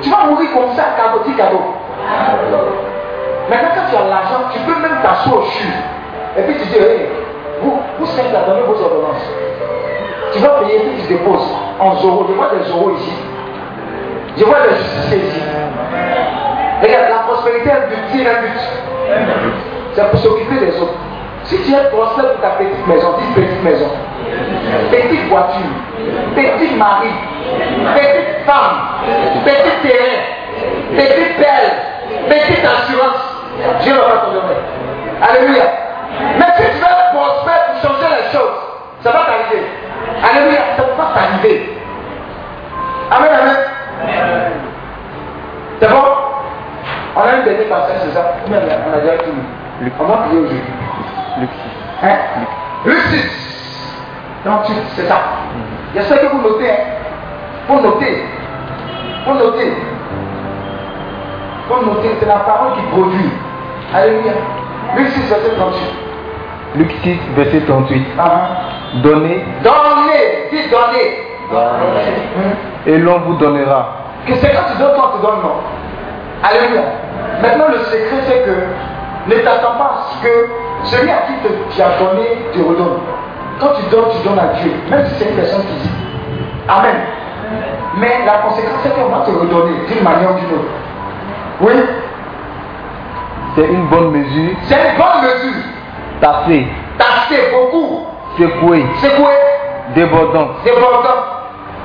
[0.03, 1.61] Tu vas mourir comme ça, cadeau, petit cadeau.
[3.48, 5.74] Maintenant, quand tu as l'argent, tu peux même t'asseoir au chute.
[6.36, 7.20] Et puis tu dis, hey,
[7.62, 9.28] vous, vous cinq, là, donnez vos ordonnances.
[10.32, 11.48] Tu vas payer, puis tu déposes
[11.78, 12.26] en euros.
[12.28, 13.12] Je vois des euros ici.
[14.36, 15.40] Je vois des ici.
[16.82, 18.61] Regarde, la prospérité un but, un but.
[19.94, 20.94] C'est pour s'occuper des autres.
[21.44, 23.90] Si tu es prospère pour ta petite maison, petite maison,
[24.90, 25.61] petite voiture,
[26.34, 27.08] petit mari,
[27.96, 28.76] petite femme,
[29.44, 30.20] petit terrain,
[30.96, 34.61] petite belle, petite assurance, Dieu va te donner.
[35.20, 35.89] Alléluia.
[36.38, 38.56] Mais si tu veux prospère pour changer les choses,
[39.02, 39.66] ça va t'arriver.
[40.22, 41.76] Alléluia, ça va t'arriver.
[43.11, 43.56] Amen, amen.
[45.80, 46.02] C'est bon?
[47.16, 49.12] On a un dernier passage, c'est ça on a déjà.
[49.80, 49.92] Luc.
[49.98, 50.61] On va prier aujourd'hui.
[51.38, 51.50] Luc
[52.02, 52.16] Hein?
[52.84, 53.40] Luc 6.
[54.44, 55.20] 38, c'est ça.
[55.92, 56.70] Il y a ça que vous notez.
[56.70, 56.76] Hein.
[57.66, 58.24] Faut noter.
[59.24, 59.72] Faut noter.
[61.68, 62.16] Faut noter.
[62.20, 63.30] C'est la parole qui produit.
[63.94, 64.32] Alléluia.
[64.97, 65.81] Luc 6, verset 38.
[66.76, 68.07] Luc 6, verset 38.
[68.18, 68.49] Ah,
[69.03, 70.49] Donnez Donnez.
[70.51, 71.26] Dis donnez.
[72.87, 73.97] Et l'on vous donnera.
[74.26, 75.57] Que c'est quand tu donnes, toi, tu donnes, non.
[76.43, 76.83] Alléluia.
[77.43, 80.49] Maintenant, le secret, c'est que ne t'attends pas à ce que
[80.85, 82.99] celui à qui te- tu as donné te redonne.
[83.61, 85.93] Quand tu donnes, tu donnes à Dieu, même si c'est une personne physique.
[86.68, 86.97] Amen.
[87.97, 90.70] Mais la conséquence, c'est qu'on va te redonner d'une manière ou d'une autre.
[91.61, 91.72] Oui,
[93.57, 95.62] C'est une bonne mesure, c'est une bonne mesure.
[96.20, 96.66] tassée,
[96.98, 98.07] Taxer beaucoup,
[98.38, 99.38] secouée, secouer,
[99.94, 101.24] débordante, débordant,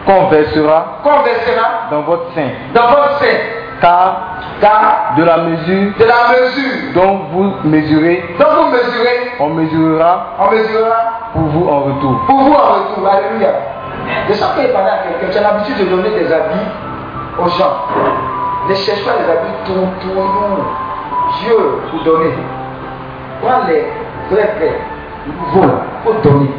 [0.05, 2.49] qu'on versera qu'on versera dans votre sein.
[2.73, 3.37] dans votre sein.
[3.81, 4.15] Car
[4.61, 10.27] Car de la mesure de la mesure dont vous mesurez, dont vous mesurez, on mesurera
[10.39, 10.95] on mesurera
[11.33, 12.19] pour vous en retour.
[12.27, 13.07] pour vous en retour.
[13.09, 13.49] Alléluia.
[14.27, 16.67] Fois qu'il parle à quelqu'un, tu as l'habitude de donner des habits
[17.39, 17.73] aux gens.
[18.69, 20.84] Ne cherche pas les habits tout, tout, nous.
[21.41, 21.57] Dieu
[21.91, 22.33] vous donner.
[23.41, 23.85] Prends les
[24.31, 24.79] vrais
[25.27, 26.49] nouveaux, il faut donner.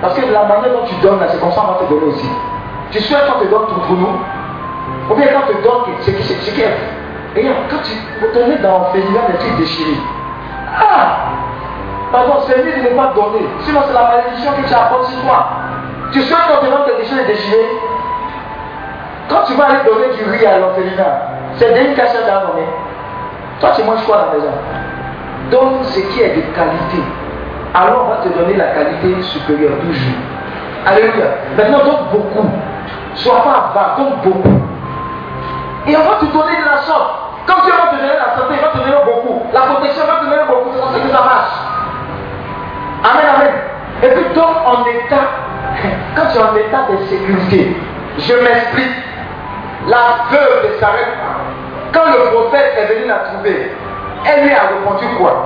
[0.00, 2.30] Parce que la manière dont tu donnes, c'est comme ça qu'on va te donner aussi.
[2.90, 4.16] Tu souhaites qu'on te donne pour nous,
[5.10, 6.76] ou bien quand te donne ce qui est.
[7.36, 10.00] Regarde, quand tu vous donnez dans Félicia des trucs déchirés.
[10.76, 11.28] Ah
[12.10, 13.46] Pardon, c'est mieux de ne pas donner.
[13.60, 15.48] Sinon, c'est la malédiction que tu apportes sur toi.
[16.10, 17.68] Tu souhaites qu'on te donne quelque chose de déchiré.
[19.28, 22.66] Quand tu vas aller donner du riz à l'orphelinat, c'est à donner.
[23.60, 24.52] Toi, tu manges quoi à la maison?
[25.50, 27.02] Donne ce qui est de qualité.
[27.74, 30.18] Alors, on va te donner la qualité supérieure toujours.
[30.86, 31.26] Alléluia.
[31.56, 32.48] Maintenant, donne beaucoup.
[33.14, 34.60] Sois pas avare, donne beaucoup.
[35.86, 37.10] Et on va te donner de la sorte.
[37.46, 39.42] Comme Dieu va te donner la santé, il va te donner beaucoup.
[39.52, 40.70] La protection va te donner beaucoup.
[40.74, 41.56] C'est ça que ça marche.
[43.04, 43.54] Amen, amen.
[44.02, 45.26] Et puis donne en état,
[46.14, 47.76] quand tu es en état de sécurité,
[48.18, 48.96] je m'explique.
[49.86, 51.27] La veuve de Sarepta,
[51.92, 53.70] quand le prophète est venu la trouver,
[54.26, 55.44] elle lui a répondu quoi?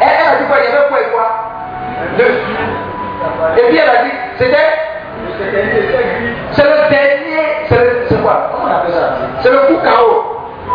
[0.00, 0.56] Elle, a dit quoi?
[0.58, 1.28] Il y avait quoi et quoi?
[2.16, 3.60] Deux.
[3.60, 4.56] Et puis elle a dit, c'était?
[6.52, 8.50] C'est le dernier, c'est le- c'est quoi?
[8.52, 9.16] Comment on appelle ça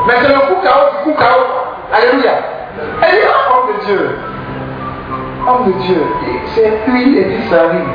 [0.08, 1.48] Mais c'est le coup chaos du coup chaos.
[1.94, 2.32] Alléluia.
[3.02, 4.20] Elle dit, ah, homme de Dieu.
[5.48, 6.02] Homme de Dieu.
[6.54, 7.90] C'est huile et puis ça arrive.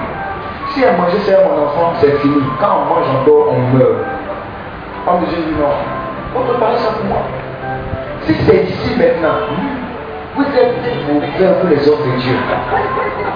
[0.73, 2.43] Si elle mangeait, c'est mon enfant, c'est fini.
[2.61, 4.05] Quand on mange encore, on meurt.
[5.07, 5.75] Homme de Dieu dit non.
[6.37, 7.23] On peut parler ça pour moi.
[8.23, 9.41] Si c'est ici maintenant,
[10.37, 10.77] vous êtes
[11.37, 12.37] frères, vous les hommes de Dieu.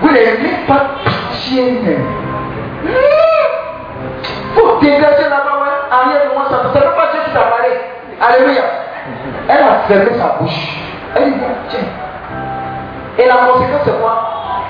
[0.01, 2.07] Vous n'avez pas pitié même.
[4.55, 5.51] Faut dégager là-bas.
[5.91, 8.27] Arrière de moi, ça ne pas Dieu qui t'a.
[8.27, 8.63] Alléluia.
[9.49, 10.79] Elle a fermé sa bouche.
[11.17, 11.81] Elle dit, tiens.
[13.19, 14.15] Et la conséquence, c'est quoi?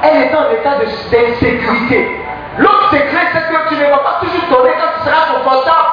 [0.02, 2.23] Elle est en état d'insécurité.
[2.58, 5.90] L'autre secret, c'est que tu ne vas pas toujours donner quand tu seras confortable.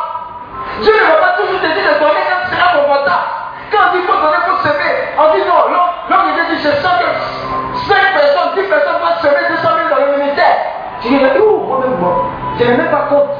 [0.81, 3.27] Dieu ne va pas toujours te dire de donner quand tu seras confortable.
[3.71, 4.93] Quand on dit faut donner, faut semer.
[5.17, 7.09] On dit non, l'homme il dit je sens que
[7.89, 10.57] 5 personnes, 10 personnes vont semer 200 000 dans le ministère.
[11.01, 13.33] Tu dis, où moi-même, moi, je n'ai même pas compte.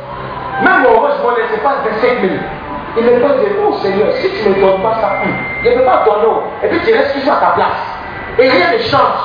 [0.64, 2.34] Même mon orange monnaie, c'est pas 25 000.
[2.98, 5.10] Il me pas dire, oh Seigneur, si tu ne donnes pas ça,
[5.64, 6.42] je ne peux pas donner.
[6.64, 7.82] Et puis tu restes toujours à ta place.
[8.40, 9.22] Et rien ne change.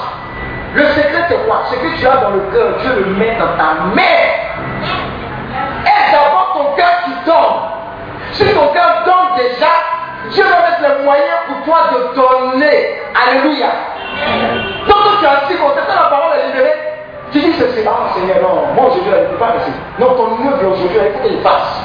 [0.76, 1.62] Le secret, c'est quoi?
[1.70, 4.20] Ce que tu as dans le cœur, Dieu le met dans ta main.
[5.86, 7.56] Et d'abord ton cœur qui donne.
[8.32, 9.72] Si ton cœur donne déjà,
[10.30, 13.00] Dieu va mettre les moyens pour toi de donner.
[13.16, 13.68] Alléluia.
[14.86, 16.76] Donc tu as assis, quand la parole est libérée,
[17.32, 19.72] tu dis c'est ah Seigneur, non, moi aujourd'hui, je ne peux pas passer.
[19.98, 21.80] Non, ton neveu aujourd'hui, il faut qu'il fasse.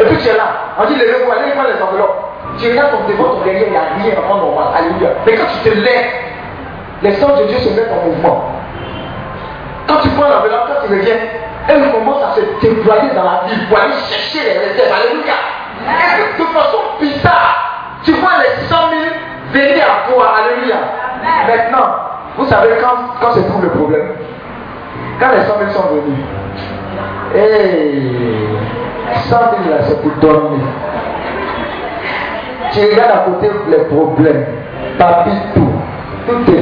[0.00, 2.16] Et puis tu es là, on dit levez-vous, allez prendre les enveloppes.
[2.58, 4.68] Tu regardes ton devant, ton derrière, il n'y a rien en normal.
[4.76, 5.10] Alléluia.
[5.26, 6.31] Mais quand tu te lèves,
[7.02, 8.50] les sons de Dieu se mettent en mouvement.
[9.86, 11.16] Quand tu prends l'enveloppe, quand tu reviens,
[11.68, 14.92] elle commence à se déployer dans la ville pour aller chercher les réserves.
[14.92, 15.34] Alléluia.
[15.84, 19.00] Et de façon bizarre, tu vois les 100 000
[19.52, 20.34] venir à toi.
[20.38, 20.76] Alléluia.
[21.46, 21.86] Maintenant,
[22.36, 24.08] vous savez quand, quand se trouve le problème?
[25.20, 26.18] Quand les 100 000 sont venus,
[27.34, 28.02] et
[29.28, 30.60] 100 000 là, c'est pour dormir.
[32.72, 34.46] Tu regardes à côté les problèmes,
[34.98, 35.72] papier tout,
[36.26, 36.61] tout est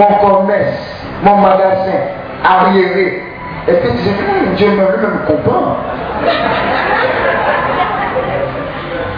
[0.00, 0.80] Mon commerce,
[1.22, 2.00] mon magasin,
[2.42, 3.22] arriéré.
[3.68, 5.76] Et puis tu dis, hum, Dieu me, me comprend.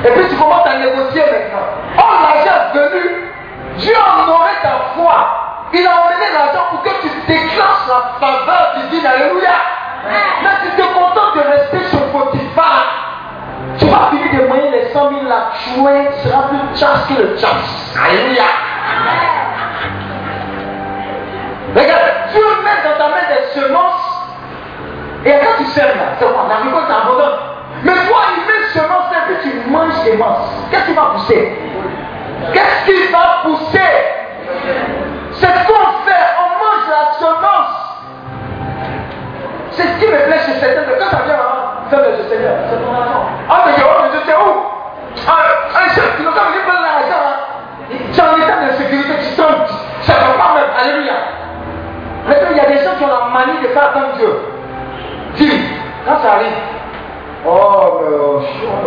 [0.05, 1.69] Et puis tu commences à négocier maintenant.
[1.99, 3.31] Oh, l'argent est venu.
[3.79, 5.69] Dieu a honoré ta foi.
[5.73, 9.07] Il a emmené l'argent pour que tu déclenches la faveur divine.
[9.07, 9.55] Alléluia.
[10.43, 12.83] Mais tu te contentes de rester sur Potiphar.
[13.79, 15.53] Tu vas finir de moyen les 100 000 là.
[15.63, 17.97] Tu seras plus chasse que le chasse.
[18.05, 18.43] Alléluia.
[21.75, 24.09] Regarde, Dieu met dans ta main des semences.
[25.25, 27.39] Et quand tu sèmes là, c'est quoi La récolte abondante.
[27.85, 30.51] Mais toi, il met semence et puis tu manges tes manches.
[30.71, 31.59] Qu'est-ce qui va pousser?
[32.53, 33.93] Qu'est-ce qui va pousser?
[35.33, 36.27] C'est ce qu'on fait.
[36.39, 37.77] On mange la semence.
[39.73, 40.83] C'est ce qui me plaît chez certains.
[40.89, 43.27] Mais quand ça vient de ce Seigneur, c'est ton argent.
[43.49, 44.51] Ah, mais oh, je sais où?
[45.29, 46.59] Ah, Un chef qui nous a mis.
[46.59, 46.73] Hein.
[48.13, 49.67] Tu es en état d'insécurité, tu tombes.
[50.03, 50.71] Ça ne va pas même.
[50.79, 51.13] Alléluia.
[52.27, 54.33] Maintenant, il y a des gens qui ont la manie de faire attendre Dieu.
[55.37, 55.61] Dis,
[56.07, 56.53] quand ça arrive,
[57.47, 58.01] oh,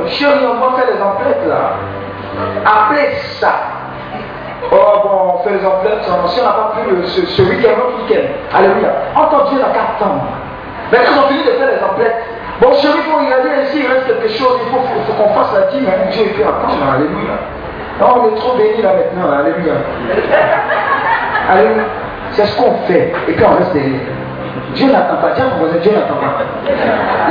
[0.03, 1.73] mais chérie, on va faire les emplettes là.
[2.65, 3.51] Après ça,
[4.71, 7.97] oh bon, on fait les emplettes, si on n'a pas pris le, ce, week-end, l'autre
[8.03, 8.57] week-end.
[8.57, 8.89] Alléluia.
[9.15, 10.23] Entends Dieu n'a qu'à attendre.
[10.91, 12.23] Maintenant, ils ont fini de faire les emplettes.
[12.61, 15.71] Bon, chérie, il faut regarder ici, il reste quelque chose, il faut, qu'on fasse la
[15.71, 16.07] dîme, hein.
[16.11, 17.35] Dieu, et puis attends, alléluia.
[17.99, 19.73] Non, on est trop bénis là maintenant, alléluia.
[21.49, 21.83] Alléluia.
[22.35, 23.13] C'est ce qu'on fait.
[23.27, 24.01] Et puis on reste derrière.
[24.73, 25.29] Dieu n'attend pas.
[25.31, 26.43] Ton voisin, Dieu n'attend pas.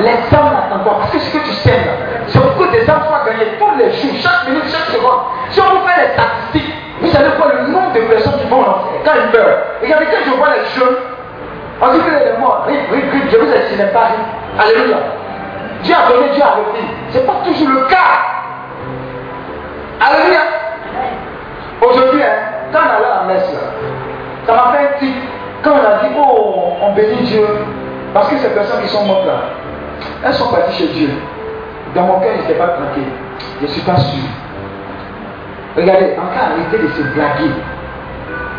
[0.00, 0.96] Les âmes n'attendent pas.
[1.00, 1.88] Parce que ce que tu sèmes,
[2.26, 5.20] c'est beaucoup des âmes soient gagnées tous les jours, chaque minute, chaque seconde.
[5.50, 8.62] Si on vous fait les statistiques, vous savez quoi le nombre de personnes qui vont
[8.62, 9.58] l'enfer quand ils meurent.
[9.82, 10.96] Regardez, quand je vois les jeunes,
[11.82, 14.24] on dit que les morts, oui, oui, oui, je vous ai dit, n'est pas rien.
[14.58, 14.96] Alléluia.
[15.82, 16.86] Dieu a donné, Dieu a repris.
[17.10, 18.24] Ce n'est pas toujours le cas.
[20.00, 20.40] Alléluia.
[21.82, 22.36] Aujourd'hui, hein,
[22.72, 23.52] quand on allait à la messe,
[24.46, 25.14] ça m'a fait un tic.
[25.62, 27.46] Quand on a dit, oh, on bénit Dieu,
[28.12, 29.40] parce que ces personnes qui sont mortes là,
[30.24, 31.10] elles sont parties chez Dieu.
[31.94, 33.12] Dans mon cœur, je n'étais pas tranquille.
[33.60, 34.24] Je ne suis pas sûr.
[35.76, 37.50] Regardez, en cas arrêtez de se blaguer.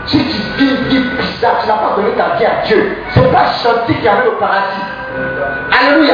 [0.05, 2.97] Si tu vis une bizarre, tu n'as pas donné ta vie à Dieu.
[3.13, 4.83] Ce n'est pas chanter qui amène au paradis.
[5.71, 6.13] Alléluia.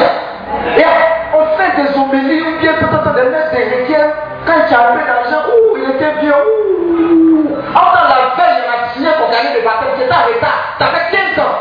[0.78, 0.86] Et
[1.34, 4.08] on fait des homélies ou bien peut-être des messes des chrétiens.
[4.46, 7.48] Quand tu as pris l'argent, ouh, il était bien, ouh.
[7.74, 8.71] La veille, on
[9.02, 9.90] signé pour gagner le baptême.
[9.98, 10.78] C'était en retard.
[10.78, 11.58] Tu avais 15 ans.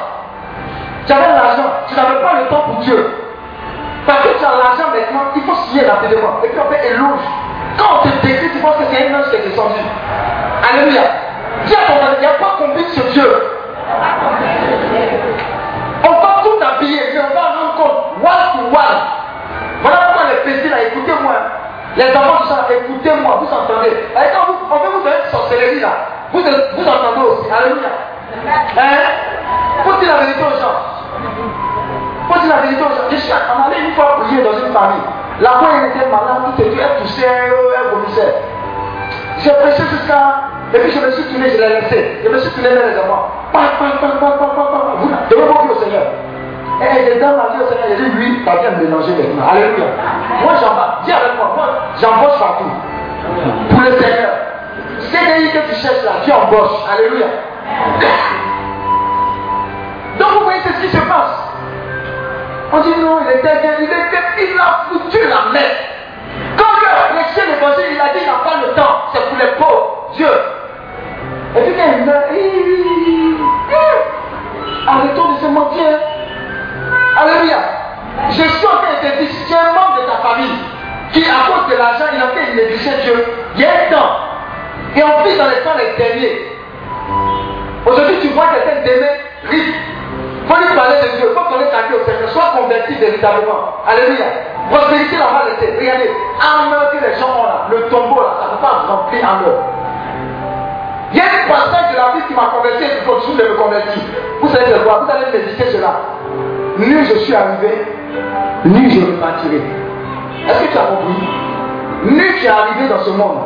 [1.07, 1.71] Tu avais l'argent.
[1.89, 3.01] Tu n'avais pas le temps pour Dieu.
[4.07, 6.41] Parce que tu as l'argent maintenant, il faut signer rapidement.
[6.45, 7.25] Et puis on fait éloge.
[7.79, 9.81] Quand on te décrit, tu penses que c'est un ange qui est descendu.
[10.61, 11.03] Alléluia.
[11.65, 13.29] Dis à ton il n'y a pas compris sur Dieu.
[21.97, 23.41] Les enfants écoutez-moi.
[23.43, 23.91] Vous entendez.
[23.91, 25.93] Et quand vous, on veut vous donner une sorcellerie là,
[26.33, 27.51] vous, vous entendez aussi.
[27.51, 27.91] Alléluia.
[28.79, 29.85] Hein?
[29.85, 30.79] Faut dire la vérité aux gens.
[32.29, 33.11] Faut dire la vérité aux gens.
[33.11, 35.03] Je suis allé une fois prier dans une famille.
[35.41, 38.35] La elle était malade, tout était, elle toussait, elle vomissait.
[39.39, 40.51] J'ai prêché jusqu'à.
[40.75, 42.21] Et puis je me suis tourné, je l'ai laissé.
[42.23, 43.31] Je me suis tourné vers les enfants.
[45.01, 46.03] Vous devez vous au Seigneur.
[46.81, 49.49] Et les dames m'ont dit au Seigneur, dit oui, t'as bien mélangé maintenant.
[49.53, 49.87] Alléluia.
[50.43, 51.67] Moi j'en dis avec moi, moi
[52.01, 52.71] j'embauche partout.
[53.71, 54.31] Pour le Seigneur.
[55.01, 56.81] CDI que tu cherches là, tu embauches.
[56.91, 57.27] Alléluia.
[60.19, 61.37] Donc vous voyez, c'est ce qui se passe.
[62.73, 65.71] On dit non, il était bien, il était, il a foutu la main.
[66.57, 69.39] Quand Dieu a prêché l'évangile, il a dit il n'a pas le temps, c'est pour
[69.39, 70.11] les pauvres.
[70.15, 70.29] Dieu.
[71.57, 72.31] Et puis quand il meurt,
[74.87, 75.99] arrêtons de se mentir.
[77.17, 77.59] Alléluia.
[78.31, 80.59] Je suis en train de te dire, tu es un membre de ta famille,
[81.13, 84.17] qui à cause de l'argent, il a fait négliger Dieu, il y a un temps.
[84.97, 86.51] Et on vit dans les temps les derniers.
[87.87, 89.75] Aujourd'hui, tu vois quelqu'un d'aimer riche.
[90.49, 91.33] Faut lui parler de Dieu.
[91.35, 92.29] Faut connaître ta vie au Seigneur.
[92.31, 93.79] Sois converti véritablement.
[93.87, 94.27] Alléluia.
[94.71, 96.11] Prospérité là-bas, regardez.
[96.41, 99.49] Armeur que les gens ont là, le tombeau là, ça ne peut pas remplir en
[99.49, 99.59] eux.
[101.13, 103.49] Il y a une passage de la vie qui m'a converti et qui continue de
[103.49, 104.03] me convertir.
[104.41, 105.05] Vous savez de quoi?
[105.05, 106.01] Vous allez méditer cela.
[106.79, 107.87] Ni je suis arrivé,
[108.65, 109.61] ni je repartirai.
[110.49, 111.29] Est-ce que tu as compris?
[112.05, 113.39] Ni tu es arrivé dans ce monde,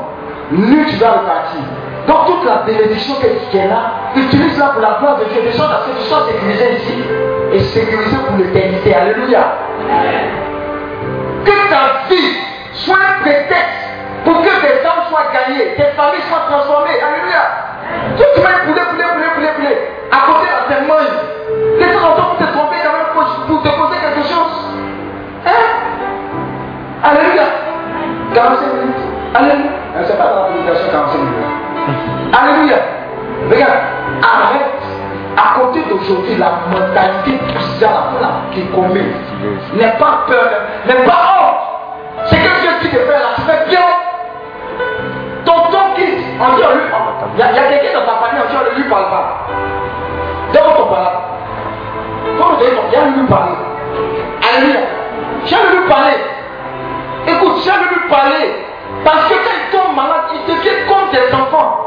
[0.53, 1.61] ni tu vas repartir.
[2.07, 3.15] Donc toute la bénédiction
[3.51, 5.41] qui est là, utilise-la pour la gloire de Dieu.
[5.43, 7.03] Déjà parce que tu sois sécurisé ici
[7.53, 8.95] et sécurisé pour l'éternité.
[8.95, 9.57] Alléluia.
[11.45, 12.37] Que ta vie
[12.73, 13.84] soit un prétexte
[14.25, 16.99] pour que tes âmes soient gagnées, tes familles soient transformées.
[17.01, 17.45] Alléluia.
[18.17, 19.79] Tu, tu vas pouler, pouler, pouler, pouler, pouler.
[20.11, 21.13] À côté de tes mains.
[21.79, 23.11] De temps en temps pour te tromper quand même
[23.47, 24.55] pour te poser quelque chose.
[25.47, 25.65] Hein?
[27.03, 27.45] Alléluia.
[28.35, 29.05] 45 minutes.
[29.35, 29.71] Alléluia.
[30.07, 32.33] C'est pas dans la prédication 45 minutes.
[32.33, 32.77] Alléluia.
[33.51, 33.79] Regarde,
[34.23, 34.85] arrête.
[35.37, 39.05] À côté d'aujourd'hui, la mentalité bizarre là, qui commet
[39.75, 40.51] n'est pas peur,
[40.87, 42.27] n'est pas honte.
[42.27, 43.34] C'est que Dieu qui te fait là,
[46.41, 46.83] on dit on lui
[47.35, 49.47] Il y a, quelqu'un dans ta famille, on dit ne lui parle pas.
[50.53, 51.17] D'abord ton parle.
[52.39, 53.57] Quand on dit y a lui parler.
[54.57, 54.81] Alléluia.
[55.45, 56.17] J'ai lui parler.
[57.27, 58.65] Écoute, j'ai lui parler.
[59.05, 61.87] Parce que quand il tombe malade, il devient comme des enfants.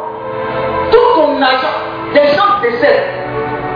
[0.91, 1.77] Tout ton argent,
[2.13, 3.07] des gens décèdent.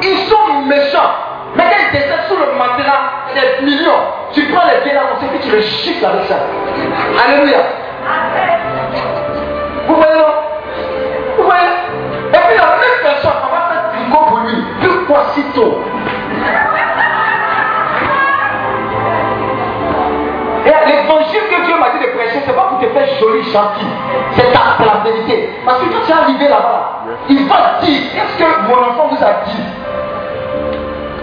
[0.01, 1.11] Ils sont méchants.
[1.55, 4.01] Mais quand ils décèdent sous le matelas, des millions,
[4.33, 6.35] tu prends les pieds là, on sait que tu les chiffres avec ça.
[7.25, 7.57] Alléluia.
[9.87, 10.40] Vous voyez voyez
[12.33, 14.63] Et puis la même personne, on va faire tricot pour lui.
[14.81, 15.81] Pourquoi si tôt
[20.65, 23.85] Et l'évangile que Dieu m'a dit de prêcher, c'est pas pour te faire joli, gentil.
[24.33, 25.49] C'est ta, vérité.
[25.65, 29.23] Parce que quand tu es arrivé là-bas, il va dire, qu'est-ce que mon enfant vous
[29.23, 29.63] a dit?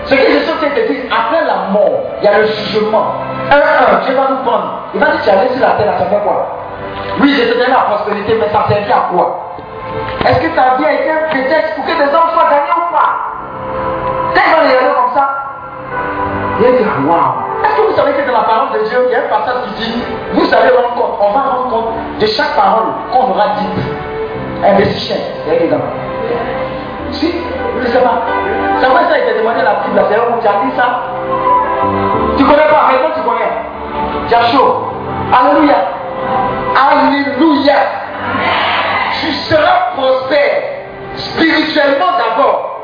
[0.06, 3.12] Ce que je suis te dire, après la mort, il y a le jugement.
[3.50, 4.82] Un, un, Dieu va nous prendre.
[4.94, 6.46] Il va dire, tu as laissé la terre, ça fait quoi?
[7.20, 9.47] Oui, je te donne la prospérité, mais ça servait à quoi?
[10.26, 12.92] Est-ce que ta vie a été un prétexte pour que des hommes soient gagnés ou
[12.92, 13.10] pas
[14.34, 15.48] Quand il va regarder comme ça,
[17.06, 19.28] waouh est-ce que vous savez que dans la parole de Dieu, il y a un
[19.28, 23.30] passage qui dit, vous savez rendre compte, on va rendre compte de chaque parole qu'on
[23.30, 23.84] aura dite.
[24.62, 24.84] Un y a des
[27.10, 27.34] Si,
[27.80, 28.22] je ne sais pas.
[28.80, 31.02] C'est vrai ça, il t'a demandé la Bible, c'est où tu as dit ça
[32.36, 33.52] Tu ne connais pas, maintenant tu connais.
[34.28, 34.92] Tu as chaud.
[35.32, 35.76] Alléluia.
[36.76, 37.74] Alléluia.
[39.20, 39.87] Tu seras
[41.14, 42.74] spirituellement d'abord.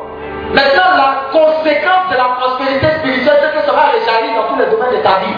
[0.52, 4.66] Maintenant, la conséquence de la prospérité spirituelle, c'est que ça va réjaillir dans tous les
[4.66, 5.34] domaines de ta vie.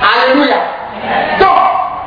[0.00, 0.56] Alléluia.
[1.38, 1.58] Donc,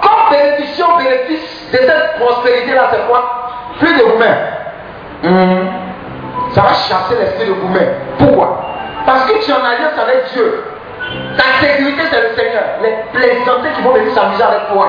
[0.02, 3.50] comme bénédiction, bénéfice de cette prospérité-là, c'est quoi?
[3.80, 4.38] Plus de vous-même.
[5.24, 5.68] Hmm.
[6.54, 7.94] Ça va chasser l'esprit de vous-même.
[8.18, 8.62] Pourquoi?
[9.06, 10.64] Parce que tu es en alliance avec Dieu.
[11.38, 12.64] Ta sécurité, c'est le Seigneur.
[12.82, 14.88] Les plaisanteries qui vont venir s'amuser avec toi.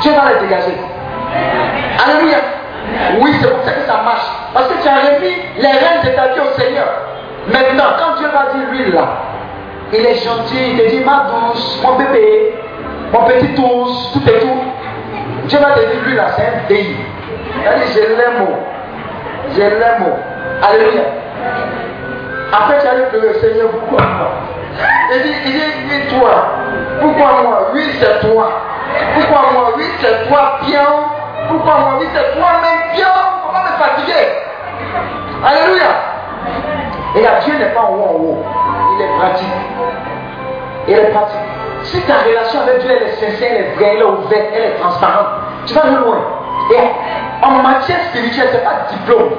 [0.00, 0.76] Dieu va les dégager.
[2.04, 2.38] Alléluia.
[3.20, 4.26] Oui, c'est pour ça que ça marche.
[4.52, 6.86] Parce que tu as remis les rênes de ta vie au Seigneur.
[7.46, 9.06] Maintenant, quand Dieu va dire lui là,
[9.92, 12.54] il est gentil, il te dit ma douce, mon bébé,
[13.12, 14.60] mon petit tous, tout et tout.
[15.46, 16.96] Dieu va te dire lui là, c'est un pays.
[16.96, 18.46] Il dit, je l'aime.
[19.54, 20.12] Je l'aime.
[20.62, 21.02] Alléluia.
[22.52, 24.30] Après, tu que le Seigneur, pourquoi moi
[25.14, 26.46] Il dit, il dit, toi.
[27.00, 27.70] Pourquoi moi?
[27.74, 28.50] Oui, c'est toi.
[29.14, 29.72] Pourquoi moi?
[29.76, 30.86] Oui, c'est toi, bien.
[31.48, 33.06] Pourquoi moi Oui, c'est toi-même, bien.
[33.46, 34.28] Comment me fatiguer
[35.44, 35.84] Alléluia.
[37.16, 38.44] Et là, Dieu n'est pas en haut, en haut.
[38.96, 39.48] Il est pratique.
[40.88, 41.40] Il est pratique.
[41.82, 44.62] Si ta relation avec Dieu elle est sincère, elle est vraie, elle est ouverte, elle
[44.64, 45.26] est transparente,
[45.66, 46.18] Tu vas aller loin.
[46.72, 49.30] Et en matière spirituelle, ce n'est pas diplôme.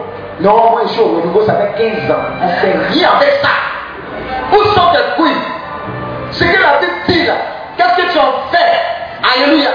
[0.42, 1.74] Non, moi, je suis au nouveau, ça fait
[2.08, 2.22] 15 ans.
[2.42, 3.50] On ne fait rien avec ça.
[4.52, 5.42] Où sont tes couilles?
[6.32, 7.34] Ce que la Bible dit là,
[7.78, 9.38] qu'est-ce que tu en fais?
[9.44, 9.70] Alléluia.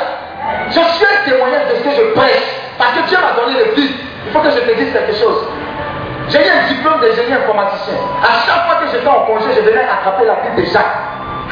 [0.68, 2.44] Je suis un témoignage de ce que je prêche.
[2.78, 3.94] Parce que Dieu m'a donné le vie.
[4.26, 5.44] Il faut que je te dise quelque chose.
[6.28, 7.94] J'ai eu un diplôme d'ingénieur informaticien.
[8.22, 10.96] À chaque fois que j'étais en congé, je venais attraper la Bible de Jacques.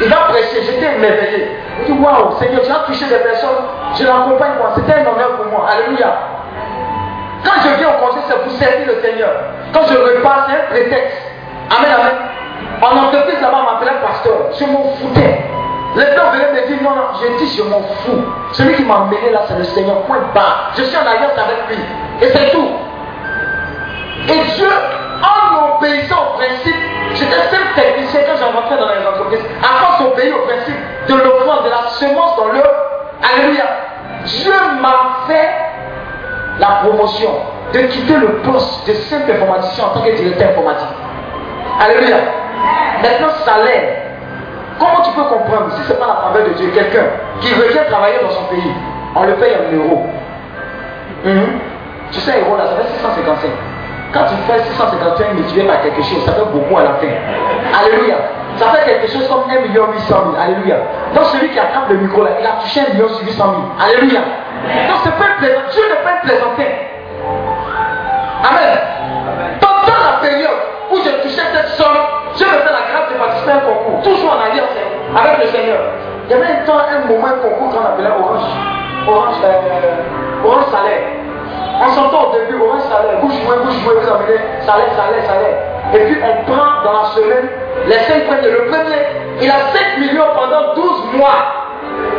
[0.01, 1.51] Il va prêcher, j'étais émerveillé.
[1.81, 3.67] Il dit Waouh, Seigneur, tu as touché des personnes,
[3.99, 4.71] je l'accompagne moi.
[4.77, 5.67] C'était un honneur pour moi.
[5.69, 6.15] Alléluia.
[7.45, 9.31] Quand je viens au congé, c'est pour servir le Seigneur.
[9.73, 11.19] Quand je repars, c'est un prétexte.
[11.71, 12.17] Amen, amen.
[12.81, 14.55] En entreprise, là-bas, m'appelait pasteur.
[14.59, 15.45] Je m'en foutais.
[15.97, 18.25] Les gens venaient me dire non, non, j'ai dit je m'en fous.
[18.53, 20.03] Celui qui m'a emmené là, c'est le Seigneur.
[20.03, 20.71] Point bas.
[20.77, 21.85] Je suis en alliance avec lui.
[22.21, 22.69] Et c'est tout.
[24.29, 24.69] Et Dieu,
[25.23, 26.77] en obéissant au principe,
[27.15, 30.77] j'étais seul technicien quand rentré dans les entreprises, force d'obéir au principe
[31.09, 32.63] de l'offrande, de la semence dans le.
[33.23, 33.65] Alléluia.
[34.25, 35.51] Dieu m'a fait
[36.59, 37.31] la promotion
[37.73, 40.89] de quitter le poste de simple informaticien en tant que directeur informatique.
[41.81, 42.17] Alléluia.
[43.03, 44.08] Maintenant, salaire.
[44.79, 47.07] Comment tu peux comprendre si ce n'est pas la faveur de Dieu Quelqu'un
[47.41, 48.73] qui revient travailler dans son pays,
[49.15, 50.07] on le paye en euros.
[51.25, 51.59] Mhm.
[52.13, 53.51] Tu sais, euros là, ça fait 655.
[54.13, 57.13] Quand tu fais 651 multiplié par quelque chose, ça fait beaucoup à la fin.
[57.79, 58.17] Alléluia.
[58.57, 60.37] Ça fait quelque chose comme 1 million 800 000.
[60.41, 60.77] Alléluia.
[61.15, 63.63] Donc celui qui attrape le micro là, il a touché 1 million 800 000.
[63.79, 64.21] Alléluia.
[64.89, 65.61] Donc c'est pas plaisant.
[65.71, 66.71] Dieu ne peut plaisanter.
[68.49, 68.79] Amen.
[73.61, 74.03] Concours.
[74.03, 74.71] Toujours en alliance
[75.17, 75.81] avec le Seigneur.
[76.29, 78.45] Il y avait un temps, un moment, un concours qu'on appelait Orange.
[79.09, 81.09] Orange, euh, orange salaire.
[81.81, 85.59] On s'entend au début, orange salaire, vous jouez, vous jouez, vous amenez salaire, salaire, salaire.
[85.95, 87.49] Et puis on prend dans la semaine
[87.87, 88.51] les 5 premiers.
[88.51, 89.01] Le premier,
[89.41, 91.71] il a 5 millions pendant 12 mois.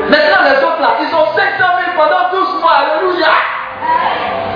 [0.09, 2.71] Maintenant les autres là, ils ont 500 000 pendant 12 mois.
[2.81, 3.27] Alléluia.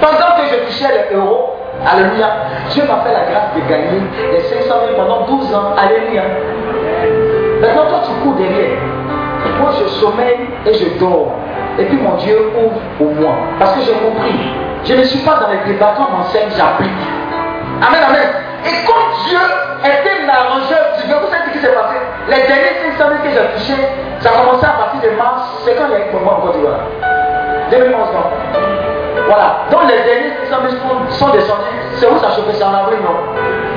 [0.01, 1.53] Pendant que je touchais les euros,
[1.85, 2.27] Alléluia,
[2.69, 4.01] Dieu m'a fait la grâce de gagner
[4.31, 5.75] les 500 000 pendant 12 ans.
[5.77, 6.23] Alléluia.
[7.61, 8.79] Maintenant toi tu cours derrière.
[9.59, 11.33] Moi je sommeille et je dors.
[11.79, 13.33] Et puis mon Dieu ouvre pour moi.
[13.59, 14.35] Parce que j'ai compris.
[14.85, 16.91] Je ne suis pas dans les débats quand on m'enseigne, j'applique.
[17.81, 18.29] Amen, amen.
[18.65, 19.39] Et quand Dieu
[19.83, 21.95] était l'arrangeur divin, vous savez ce qui s'est passé?
[22.29, 23.87] Les derniers 500 000 que j'ai touchés,
[24.19, 26.37] ça a commencé à partir de mars, c'est quand il y a eu pour moi
[26.37, 26.79] en Côte d'Ivoire.
[27.71, 28.72] 2011, non?
[29.27, 29.65] Voilà.
[29.71, 31.61] Donc les derniers 500 000 sont, descendus.
[31.95, 33.15] C'est où ça chauffait C'est en avril, non?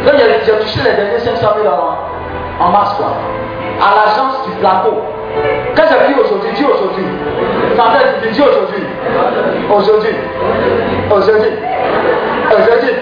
[0.04, 3.12] Donc j'ai touché les derniers 500 000 en, en mars, quoi.
[3.80, 5.02] À l'agence du plateau.
[5.76, 7.04] Quand j'ai dit aujourd'hui, dis aujourd'hui.
[7.76, 8.84] Fantasme, dis aujourd'hui.
[9.70, 10.14] Aujourd'hui.
[11.10, 11.52] Aujourd'hui.
[12.50, 12.94] Aujourd'hui.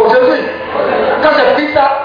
[0.00, 0.40] Aujourd'hui.
[1.22, 2.01] Quand j'ai pris ça,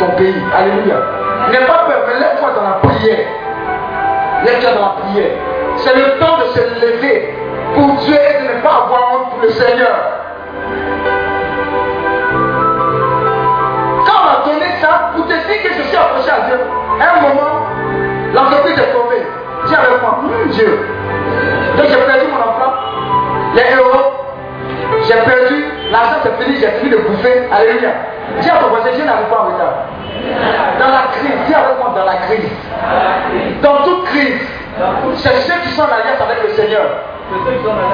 [0.00, 0.34] ton pays.
[0.56, 0.96] Alléluia.
[1.50, 3.26] N'aie pas peur, mais lève-toi dans la prière.
[4.44, 5.30] Lève-toi dans la prière.
[5.76, 7.34] C'est le temps de se lever
[7.74, 9.94] pour Dieu et de ne pas avoir honte pour le Seigneur.
[14.06, 16.58] Quand on m'a donné ça, pour te dire que je suis approché à Dieu,
[17.00, 17.66] un moment,
[18.34, 19.22] l'entreprise est tombée.
[19.66, 20.78] Dis avec moi, Hum, Dieu.
[21.76, 22.74] Donc j'ai perdu mon emploi,
[23.54, 24.12] les euros,
[25.06, 27.48] j'ai perdu, l'argent c'est fini, j'ai fini de bouffer.
[27.52, 27.90] Alléluia.
[28.40, 29.48] Dis ton voisin, Dieu n'arrive pas.
[30.90, 32.50] Dans la crise, dis avec moi dans la crise.
[33.62, 34.40] Dans toute crise,
[35.18, 36.82] c'est ceux qui sont en alliance avec le Seigneur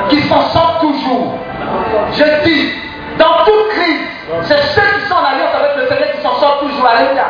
[0.08, 1.34] qui s'en sortent toujours.
[2.12, 2.72] Je dis,
[3.18, 4.00] dans toute crise,
[4.44, 6.86] c'est ceux qui sont en alliance avec le Seigneur qui s'en sortent toujours.
[6.88, 7.26] Alléluia.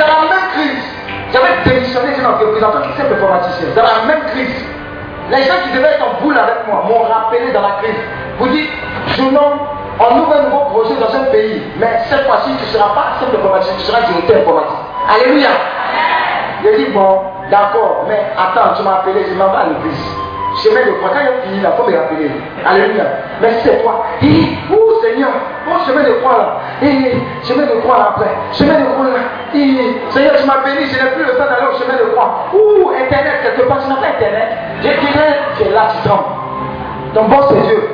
[0.00, 0.84] Dans la même crise,
[1.32, 3.68] j'avais démissionné d'une entreprise en tant que simple informaticien.
[3.74, 4.52] Dans la même crise,
[5.30, 8.00] les gens qui devaient être en boule avec moi m'ont rappelé dans la crise.
[8.38, 8.68] Vous dites,
[9.16, 9.38] Jeune
[9.98, 13.16] on ouvre un nouveau projet dans un pays, mais cette fois-ci, tu ne seras pas
[13.18, 14.85] simple informaticien, tu seras directeur informatique.
[15.08, 15.48] Alléluia.
[16.62, 20.16] J'ai dit, bon, d'accord, mais attends, tu m'as appelé, je m'en vais à l'église.
[20.62, 22.30] Chemin de croix, quand il fini là, il faut me rappeler.
[22.64, 23.04] Alléluia.
[23.42, 24.06] Mais c'est toi.
[24.22, 25.28] Hé, oh Seigneur,
[25.68, 26.56] oh chemin de croix là.
[26.82, 27.12] Hé,
[27.44, 28.30] chemin de croix là après.
[28.52, 29.20] Chemin de croix là.
[30.08, 32.48] Seigneur, tu m'as béni, je n'ai plus le temps d'aller au chemin de croix.
[32.54, 34.48] Ouh, Internet, quelque part, tu n'as pas Internet.
[34.80, 36.24] Je dirais, tu es là, tu trembles.
[37.12, 37.88] Ton boss, c'est Dieu.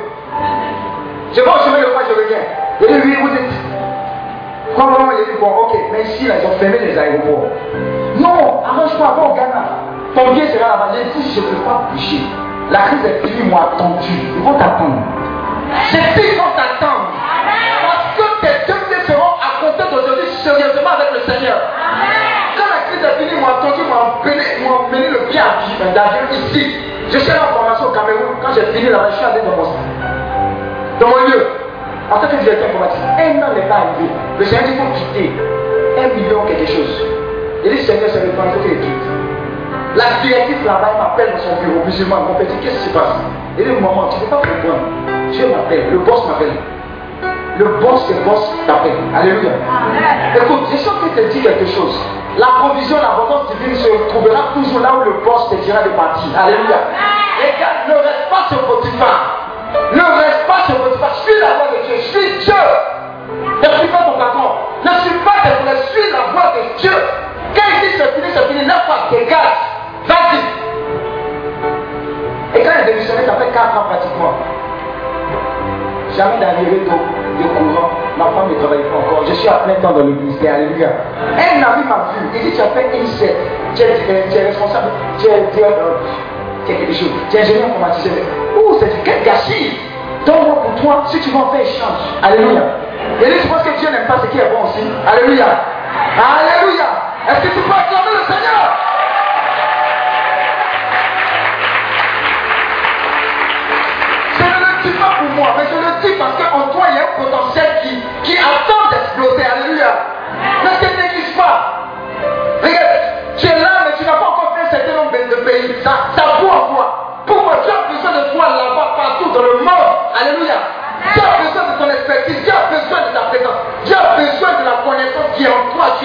[1.33, 2.43] Je vais au chemin de croix, je reviens.
[2.79, 3.62] Dit, oui, vous dites.
[4.75, 7.49] Comment il dit, bon, ok, mais ici, là, ils ont fermé les aéroports.
[8.17, 9.63] Non, arrange-toi, va au Ghana.
[10.15, 10.89] Ton bien sera là-bas.
[10.93, 12.21] J'ai dit, je ne peux pas bouger.
[12.71, 14.13] La crise est finie, m'ont attendu.
[14.35, 15.01] Ils vont t'attendre.
[15.91, 17.09] Dit, ils vont t'attendre.
[17.83, 21.59] Parce que tes deux pieds seront à compter d'aujourd'hui sérieusement avec le Seigneur.
[22.57, 26.77] Quand la crise est finie, attendu, ils m'ont emmené, le pied à pied d'avion ici.
[27.09, 28.37] Je suis allé en formation au Cameroun.
[28.41, 29.69] Quand j'ai fini là-bas, je suis allé dans mon,
[30.99, 31.62] dans mon lieu.
[32.13, 34.05] En tant que directeur informatique, un an n'est pas arrivé.
[34.37, 35.31] Le Seigneur dit, il faut quitter
[35.97, 36.93] un million quelque chose.
[37.65, 39.05] Il dit, Seigneur, c'est le temps, il faut qu'il quitte.
[39.95, 43.17] La directrice là-bas, elle m'appelle dans son bureau, musulman, mon petit, qu'est-ce qui se passe?
[43.57, 44.85] Il dit, maman, tu ne peux pas comprendre.
[45.31, 46.53] Dieu m'appelle, le boss m'appelle.
[47.57, 48.97] Le boss, le boss t'appelle.
[49.15, 49.51] Alléluia.
[50.35, 51.97] Écoute, je sens qu'il te dit quelque chose.
[52.37, 56.29] La provision, l'abondance divine se trouvera toujours là où le boss te dira de partir.
[56.37, 56.77] Alléluia.
[57.41, 59.49] Et gars, ne reste pas sur Potiphar.
[59.93, 60.42] Ne reste
[60.99, 61.13] pas.
[61.23, 61.97] Suis la voix de Dieu.
[61.97, 62.63] Suis Dieu.
[63.61, 64.49] Ne suis pas ton patron.
[64.83, 65.53] Ne suis pas tes.
[65.91, 66.95] Suis la voix de Dieu.
[67.55, 69.57] Quand il dit c'est fini, c'est fini, n'a pas dégage.
[70.07, 70.39] Vas-y.
[72.55, 74.33] Et quand il est démissionné, ça fait 4 ans pratiquement.
[76.17, 77.89] Jamais d'arrivée de, de courant.
[78.17, 79.25] Ma femme ne travaille pas encore.
[79.27, 80.55] Je suis à plein temps dans le ministère.
[80.55, 80.89] Alléluia.
[81.33, 82.29] Un ami m'a vu.
[82.35, 83.35] Il dit Tu as fait une set.
[83.75, 84.91] Tu es, responsable.
[85.17, 85.97] Tu es, euh,
[86.67, 87.09] quelque chose.
[87.29, 88.11] Tu es ingénieur informaticien.
[88.55, 89.79] Ouh, c'est quel gâchis.
[90.25, 91.99] Donne-moi pour toi si tu veux en faire échange.
[92.21, 92.61] Alléluia.
[93.21, 94.83] Et lui, tu penses que Dieu n'aime pas ce qui est bon aussi.
[95.07, 95.45] Alléluia.
[95.45, 96.85] Alléluia.
[97.29, 98.63] Est-ce que tu peux acclamer le Seigneur?
[104.37, 106.95] Je ne le dis pas pour moi, mais je le dis parce qu'en toi, il
[106.95, 109.43] y a un potentiel qui, qui attend d'exploser.
[109.45, 109.93] Alléluia.
[110.63, 111.82] Ne te néglige pas.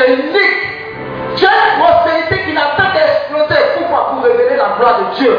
[0.07, 1.37] unique.
[1.37, 3.63] Dieu a une prospérité qui n'attend qu'à exploser.
[3.79, 5.33] Pourquoi Pour révéler la gloire de Dieu.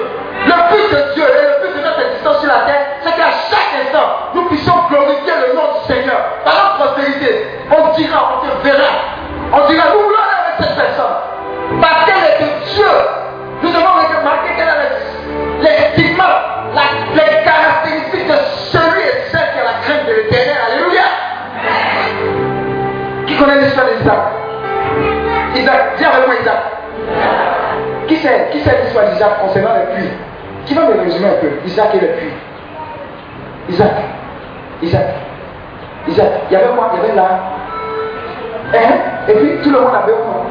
[0.46, 3.32] Le but de Dieu et le but de notre existence sur la terre, c'est qu'à
[3.52, 6.20] chaque instant, nous puissions glorifier le nom du Seigneur.
[6.46, 8.92] Par la prospérité, on dira, on te verra.
[9.52, 11.16] On dira, nous voulons avec cette personne.
[11.82, 12.94] Parce qu'elle est de Dieu.
[13.62, 16.10] Nous devons remarquer qu'elle a les, les
[17.16, 18.38] les caractéristiques de
[18.72, 20.58] celui et celle qui a la crainte de l'éternel.
[20.72, 21.04] Alléluia.
[23.28, 24.39] Qui connaît l'histoire des d'Isaac
[28.30, 30.12] C'est Qui sait l'histoire d'Isaac concernant les puits
[30.66, 32.34] Qui va me résumer un peu Isaac et les puits?
[33.70, 33.92] Isaac.
[34.84, 35.08] Isaac.
[36.08, 36.28] Isaac.
[36.50, 37.40] Il y avait quoi Il y avait là.
[38.74, 38.96] Hein?
[39.28, 40.46] Et puis tout le monde avait quoi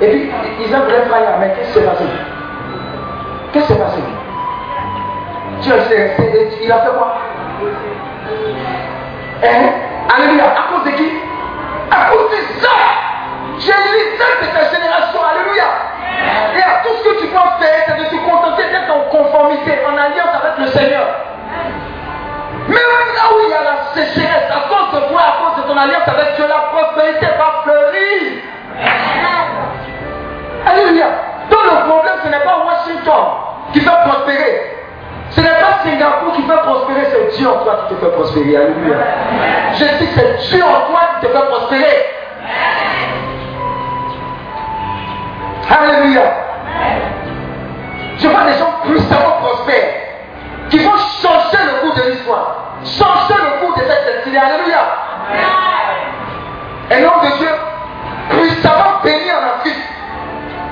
[0.00, 0.30] Et puis
[0.64, 2.04] Isaac voulait faire mais qu'est-ce qui s'est passé?
[3.52, 3.98] Qu'est-ce qui s'est passé?
[5.60, 5.74] Dieu
[6.62, 7.18] il a fait quoi?
[9.44, 9.68] Hein?
[10.16, 10.44] Alléluia.
[10.44, 11.08] À cause de qui?
[11.90, 12.30] À cause
[12.60, 12.68] ça.
[13.58, 15.20] J'ai l'Isaac de ta génération.
[15.22, 15.91] Alléluia.
[16.56, 19.78] Et à tout ce que tu dois faire, c'est de te contenter d'être en conformité,
[19.86, 21.06] en alliance avec le Seigneur.
[22.68, 22.78] Même
[23.14, 25.76] là où il y a la sécheresse, à cause de toi, à cause de ton
[25.76, 28.42] alliance avec Dieu, la prospérité va fleurir.
[30.66, 31.06] Alléluia.
[31.50, 33.24] Donc le problème, ce n'est pas Washington
[33.72, 34.76] qui fait prospérer.
[35.30, 38.56] Ce n'est pas Singapour qui fait prospérer, c'est Dieu en toi qui te fait prospérer.
[38.56, 38.96] Alléluia.
[39.74, 42.06] Je dis c'est Dieu en toi qui te fait prospérer.
[45.70, 46.22] Alléluia.
[48.18, 49.94] Je vois des gens puissamment prospères
[50.70, 54.38] qui vont changer le cours de l'histoire, changer le cours de cette destinée.
[54.38, 54.80] Alléluia.
[56.90, 57.48] Et l'homme de Dieu,
[58.30, 59.82] puissamment béni en Afrique,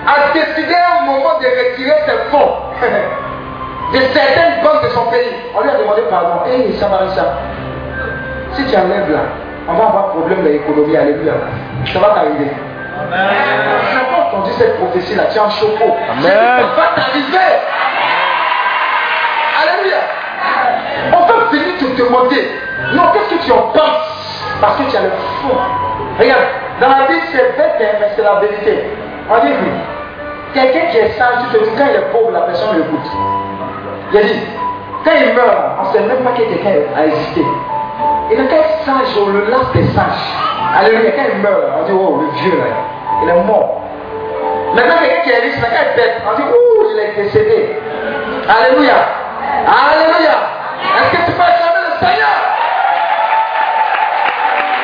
[0.07, 2.55] a décidé à un moment de retirer ses fonds
[3.93, 5.35] de certaines banques de son pays.
[5.57, 6.43] On lui a demandé pardon.
[6.47, 7.25] Hé, hey, Samarissa,
[8.53, 9.21] si tu enlèves là,
[9.69, 10.97] on va avoir problème de l'économie.
[10.97, 11.35] Alléluia.
[11.93, 12.51] Ça va t'arriver.
[12.97, 15.97] Tu n'as pas entendu cette prophétie-là, tu es en choco.
[16.11, 16.23] Amen.
[16.23, 17.51] Ça va t'arriver.
[19.63, 20.01] Alléluia.
[21.13, 22.51] On peut venir te demander,
[22.93, 24.45] non, qu'est-ce que tu en penses?
[24.61, 25.57] Parce que tu as le fond.
[26.19, 26.43] Regarde,
[26.81, 28.85] dans la Bible, c'est bête, mais c'est la vérité.
[29.31, 29.71] On dit, oui.
[30.53, 33.11] Quelqu'un qui est sage, tu te dis, quand il est pauvre, la personne l'écoute.
[34.13, 34.41] Il a dit,
[35.05, 37.43] quand il meurt, on ne sait même pas que quelqu'un a existé.
[38.31, 40.29] Gars est sage, on le lasse des sages.
[40.79, 42.65] Alléluia, quand il meurt, on dit, oh, le vieux là,
[43.23, 43.83] il est mort.
[44.75, 47.77] Maintenant, quelqu'un qui est riche, gars est bête, on dit, ouh, il est décédé.
[48.49, 48.95] Alléluia.
[49.67, 50.37] Alléluia.
[50.97, 52.50] Est-ce que tu peux acclamer le Seigneur?